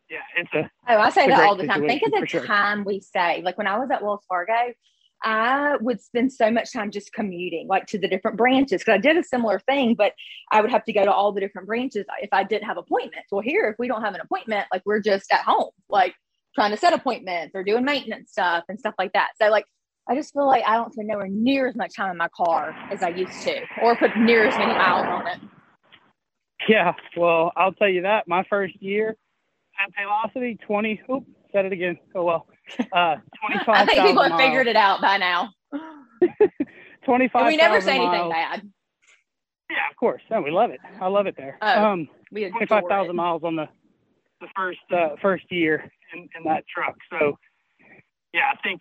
yeah, 0.10 0.18
it's 0.38 0.54
a 0.54 0.70
Oh, 0.88 0.98
I 1.00 1.10
say 1.12 1.28
that 1.28 1.48
all 1.48 1.56
the 1.56 1.68
time. 1.68 1.86
Think 1.86 2.04
of 2.04 2.12
the 2.12 2.28
sure. 2.28 2.46
time 2.46 2.84
we 2.86 3.00
save. 3.00 3.44
Like 3.44 3.58
when 3.58 3.68
I 3.68 3.78
was 3.78 3.90
at 3.92 4.04
Wells 4.04 4.24
Fargo, 4.28 4.74
I 5.24 5.78
would 5.82 6.02
spend 6.02 6.32
so 6.32 6.52
much 6.52 6.72
time 6.74 6.92
just 6.92 7.14
commuting, 7.14 7.68
like 7.68 7.88
to 7.88 7.98
the 7.98 8.08
different 8.08 8.38
branches. 8.38 8.82
Because 8.82 8.94
I 8.94 8.98
did 9.00 9.18
a 9.18 9.24
similar 9.24 9.60
thing, 9.60 9.96
but 9.96 10.14
I 10.52 10.62
would 10.62 10.72
have 10.72 10.84
to 10.86 10.94
go 10.94 11.04
to 11.04 11.12
all 11.12 11.32
the 11.32 11.42
different 11.42 11.68
branches 11.68 12.06
if 12.22 12.30
I 12.32 12.44
didn't 12.44 12.68
have 12.68 12.78
appointments. 12.78 13.32
Well, 13.32 13.42
here, 13.42 13.70
if 13.70 13.80
we 13.80 13.88
don't 13.88 14.04
have 14.04 14.14
an 14.14 14.22
appointment, 14.22 14.68
like 14.72 14.84
we're 14.86 15.02
just 15.02 15.32
at 15.32 15.42
home, 15.42 15.72
like 15.90 16.14
trying 16.56 16.72
to 16.72 16.78
set 16.78 16.94
appointments 16.94 17.54
or 17.54 17.64
doing 17.64 17.84
maintenance 17.86 18.32
stuff 18.32 18.64
and 18.70 18.80
stuff 18.80 18.96
like 18.98 19.14
that. 19.14 19.30
So, 19.42 19.50
like, 19.50 19.66
I 20.10 20.16
just 20.16 20.34
feel 20.34 20.48
like 20.48 20.64
I 20.66 20.76
don't 20.76 20.94
spend 20.94 21.08
nowhere 21.10 21.28
near 21.28 21.68
as 21.68 21.76
much 21.76 21.96
time 21.96 22.12
in 22.12 22.18
my 22.18 22.30
car 22.36 22.76
as 22.92 23.04
I 23.04 23.10
used 23.10 23.42
to, 23.44 23.62
or 23.82 23.96
put 23.96 24.16
near 24.18 24.46
as 24.48 24.58
many 24.58 24.74
miles 24.74 25.06
on 25.06 25.28
it. 25.28 25.40
yeah. 26.68 26.94
Well, 27.18 27.52
I'll 27.56 27.74
tell 27.74 27.90
you 27.90 28.04
that 28.04 28.28
my 28.28 28.44
first 28.50 28.82
year 28.82 29.16
at 29.84 29.92
Paylocity, 29.94 30.60
twenty. 30.62 31.02
Oop, 31.12 31.26
said 31.52 31.66
it 31.66 31.74
again. 31.74 31.98
Oh 32.14 32.24
well. 32.24 32.48
Uh, 32.94 33.16
twenty 33.42 33.64
I 33.68 33.86
think 33.86 34.02
people 34.06 34.24
have 34.24 34.40
figured 34.40 34.68
it 34.68 34.76
out 34.76 35.02
by 35.02 35.18
now. 35.18 35.50
twenty-five. 37.04 37.42
And 37.42 37.48
we 37.48 37.58
never 37.58 37.82
say 37.82 37.96
anything 37.96 38.30
bad. 38.30 38.62
Yeah, 39.70 39.78
of 39.90 39.96
course. 39.98 40.22
No, 40.30 40.42
we 40.42 40.52
love 40.52 40.70
it. 40.70 40.80
I 41.02 41.08
love 41.08 41.26
it 41.26 41.36
there. 41.36 41.58
Oh. 41.62 41.84
Um, 41.84 42.08
We 42.32 42.44
adore 42.44 42.66
twenty 42.68 42.88
five 42.88 43.10
it. 43.10 43.16
miles 43.16 43.44
on 43.44 43.56
the 43.56 43.68
the 44.46 44.52
first 44.56 44.80
uh, 44.92 45.16
first 45.22 45.46
year 45.52 45.90
in, 46.14 46.30
in 46.38 46.44
that 46.46 46.64
truck. 46.68 46.96
So 47.10 47.38
yeah, 48.34 48.52
I 48.54 48.58
think 48.62 48.80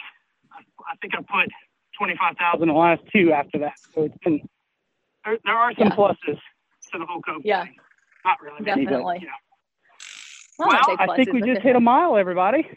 I 0.52 0.96
think 1.00 1.14
I 1.14 1.18
put 1.18 1.50
twenty 1.98 2.14
five 2.18 2.36
thousand 2.38 2.68
the 2.68 2.74
last 2.74 3.02
two 3.14 3.32
after 3.32 3.58
that. 3.60 3.74
So 3.94 4.04
it's 4.04 4.16
been 4.24 4.40
there, 5.24 5.38
there 5.44 5.56
are 5.56 5.72
some 5.78 5.88
Yeah. 5.88 5.96
pluses 5.96 6.38
to 6.92 6.98
the 6.98 7.06
whole 7.06 7.22
COVID. 7.22 7.42
Yeah. 7.44 7.64
thing. 7.64 7.76
Not 8.24 8.40
really. 8.40 8.62
many, 8.62 8.84
but, 8.84 8.90
Definitely. 8.90 9.20
yeah. 9.22 9.28
Well, 10.58 10.68
Well, 10.68 10.96
take 11.16 11.16
think 11.16 11.32
we 11.32 11.42
just 11.42 11.62
hit 11.62 11.76
a 11.76 11.80
mile, 11.80 12.16
everybody. 12.16 12.68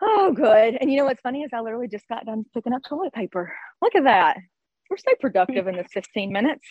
Oh, 0.00 0.32
good. 0.32 0.76
And 0.80 0.90
you 0.90 0.98
know 0.98 1.04
what's 1.04 1.20
funny 1.20 1.42
is 1.42 1.50
I 1.52 1.60
literally 1.60 1.88
just 1.88 2.06
got 2.08 2.24
done 2.26 2.44
picking 2.54 2.72
up 2.72 2.82
toilet 2.86 3.12
paper. 3.12 3.52
Look 3.82 3.94
at 3.94 4.04
that. 4.04 4.36
We're 4.90 4.98
so 4.98 5.12
productive 5.20 5.66
in 5.66 5.76
this 5.76 5.88
15 5.92 6.32
minutes. 6.32 6.64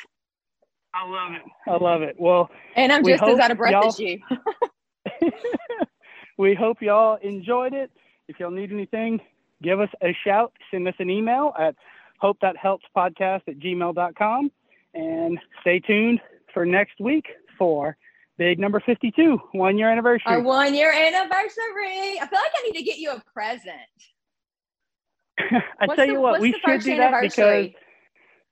I 0.94 1.06
love 1.10 1.34
it. 1.34 1.42
I 1.70 1.76
love 1.84 2.02
it. 2.02 2.16
Well, 2.18 2.50
and 2.76 2.92
I'm 2.94 3.04
just 3.04 3.22
as 3.22 3.40
out 3.40 3.52
of 3.52 3.58
breath 3.58 3.84
as 3.86 4.00
you. 4.00 4.20
we 6.38 6.54
hope 6.56 6.82
y'all 6.82 7.18
enjoyed 7.22 7.74
it. 7.74 7.92
If 8.28 8.40
y'all 8.40 8.52
need 8.52 8.72
anything, 8.72 9.20
give 9.62 9.80
us 9.80 9.90
a 10.02 10.16
shout. 10.26 10.54
Send 10.72 10.88
us 10.88 10.96
an 11.00 11.10
email 11.10 11.54
at 11.60 11.76
hope 12.20 12.38
that 12.42 12.58
helps 12.58 12.86
podcast 12.96 13.42
at 13.48 13.60
gmail.com. 13.60 14.52
And 14.94 15.40
stay 15.62 15.80
tuned 15.80 16.22
for 16.54 16.66
next 16.66 17.00
week 17.00 17.26
for 17.58 17.98
big 18.38 18.60
number 18.60 18.82
52, 18.86 19.38
one 19.52 19.78
year 19.78 19.92
anniversary. 19.92 20.24
Our 20.26 20.42
one 20.42 20.74
year 20.74 20.92
anniversary. 20.92 22.20
I 22.20 22.28
feel 22.30 22.40
like 22.40 22.52
I 22.60 22.64
need 22.66 22.78
to 22.80 22.84
get 22.84 22.98
you 22.98 23.12
a 23.12 23.22
present. 23.34 23.76
I 25.40 25.62
What's 25.86 25.98
tell 25.98 26.08
the- 26.08 26.14
you 26.14 26.22
what, 26.22 26.40
we 26.40 26.54
should 26.54 26.62
first 26.64 26.86
do 26.86 26.96
that 26.98 27.22
because 27.22 27.70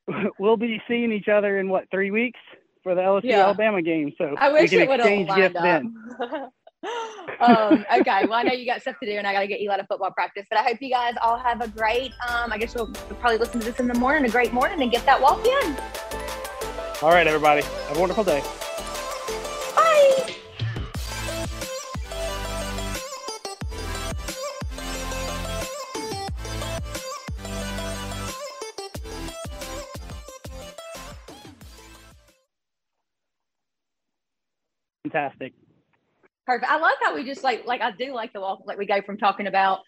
we'll 0.39 0.57
be 0.57 0.81
seeing 0.87 1.11
each 1.11 1.29
other 1.29 1.59
in 1.59 1.69
what, 1.69 1.89
three 1.89 2.11
weeks 2.11 2.39
for 2.83 2.93
the 2.95 3.01
LSU 3.01 3.21
Yeah. 3.25 3.45
Alabama 3.45 3.81
game. 3.81 4.13
So 4.17 4.35
I 4.37 4.51
wish 4.51 4.71
we 4.71 4.77
it 4.77 4.79
can 4.81 4.89
would 4.89 4.99
have 4.99 5.07
exchange 5.07 5.29
lined 5.29 5.41
gifts 5.41 5.55
up. 5.55 5.63
then. 5.63 6.51
um, 7.39 7.85
okay, 7.99 8.25
well, 8.25 8.33
I 8.33 8.43
know 8.43 8.53
you 8.53 8.65
got 8.65 8.81
stuff 8.81 8.95
to 9.01 9.09
do, 9.09 9.17
and 9.17 9.25
I 9.25 9.31
got 9.33 9.39
to 9.41 9.47
get 9.47 9.61
Eli 9.61 9.77
to 9.77 9.85
football 9.85 10.11
practice. 10.11 10.45
But 10.49 10.59
I 10.59 10.63
hope 10.63 10.77
you 10.81 10.89
guys 10.89 11.13
all 11.21 11.37
have 11.37 11.61
a 11.61 11.67
great. 11.69 12.11
Um, 12.29 12.51
I 12.51 12.57
guess 12.57 12.75
you'll 12.75 12.87
probably 13.19 13.37
listen 13.37 13.59
to 13.61 13.65
this 13.65 13.79
in 13.79 13.87
the 13.87 13.93
morning, 13.93 14.25
a 14.25 14.29
great 14.29 14.51
morning, 14.53 14.81
and 14.81 14.91
get 14.91 15.05
that 15.05 15.21
walk 15.21 15.45
in. 15.45 15.77
All 17.01 17.09
right, 17.09 17.25
everybody. 17.27 17.61
Have 17.87 17.97
a 17.97 17.99
wonderful 17.99 18.23
day. 18.23 18.43
Fantastic. 35.03 35.53
Perfect. 36.45 36.69
I 36.69 36.77
love 36.77 36.91
how 37.01 37.15
we 37.15 37.23
just 37.23 37.43
like 37.43 37.65
like 37.65 37.81
I 37.81 37.91
do 37.91 38.13
like 38.13 38.33
the 38.33 38.41
walk 38.41 38.63
like 38.65 38.77
we 38.77 38.85
go 38.85 39.01
from 39.01 39.17
talking 39.17 39.47
about 39.47 39.79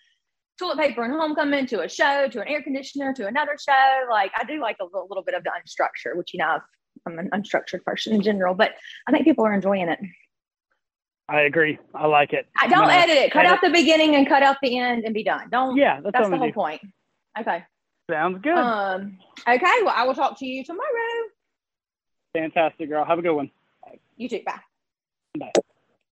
toilet 0.58 0.78
paper 0.78 1.04
and 1.04 1.14
homecoming 1.14 1.66
to 1.68 1.82
a 1.82 1.90
show 1.90 2.28
to 2.30 2.42
an 2.42 2.48
air 2.48 2.62
conditioner 2.62 3.14
to 3.14 3.28
another 3.28 3.58
show. 3.58 4.10
Like 4.10 4.32
I 4.38 4.46
do 4.46 4.62
like 4.62 4.78
a 4.80 4.86
little, 4.86 5.08
little 5.10 5.24
bit 5.24 5.36
of 5.36 5.44
the 5.44 5.52
unstructured, 5.52 6.16
which 6.16 6.34
you 6.34 6.40
know 6.40 6.60
I'm 7.06 7.20
an 7.20 7.30
unstructured 7.34 7.84
person 7.84 8.14
in 8.14 8.22
general, 8.22 8.56
but 8.56 8.74
I 9.08 9.12
think 9.12 9.26
people 9.26 9.46
are 9.46 9.54
enjoying 9.54 9.90
it. 9.90 10.00
I 11.28 11.42
agree. 11.42 11.80
I 11.94 12.06
like 12.06 12.34
it. 12.34 12.48
I 12.60 12.68
don't 12.68 12.90
edit 12.90 13.16
it. 13.16 13.32
Cut 13.32 13.46
edit- 13.46 13.52
out 13.54 13.62
the 13.62 13.72
beginning 13.72 14.16
and 14.16 14.28
cut 14.28 14.44
out 14.44 14.58
the 14.62 14.78
end 14.78 15.06
and 15.06 15.14
be 15.14 15.24
done. 15.24 15.50
Don't. 15.52 15.76
Yeah, 15.76 16.00
that's, 16.02 16.14
that's 16.14 16.30
the 16.30 16.38
whole 16.38 16.52
gonna 16.52 16.54
point. 16.54 16.82
Okay. 17.38 17.64
Sounds 18.10 18.40
good. 18.42 18.58
Um. 18.58 19.18
Okay. 19.48 19.82
Well, 19.84 19.94
I 19.96 20.06
will 20.06 20.14
talk 20.14 20.38
to 20.40 20.46
you 20.46 20.64
tomorrow. 20.64 20.86
Fantastic, 22.34 22.90
girl. 22.90 23.04
Have 23.04 23.20
a 23.20 23.22
good 23.22 23.34
one. 23.34 23.50
You 24.18 24.30
too. 24.30 24.42
Bye. 24.46 24.60
Bye. 25.38 25.65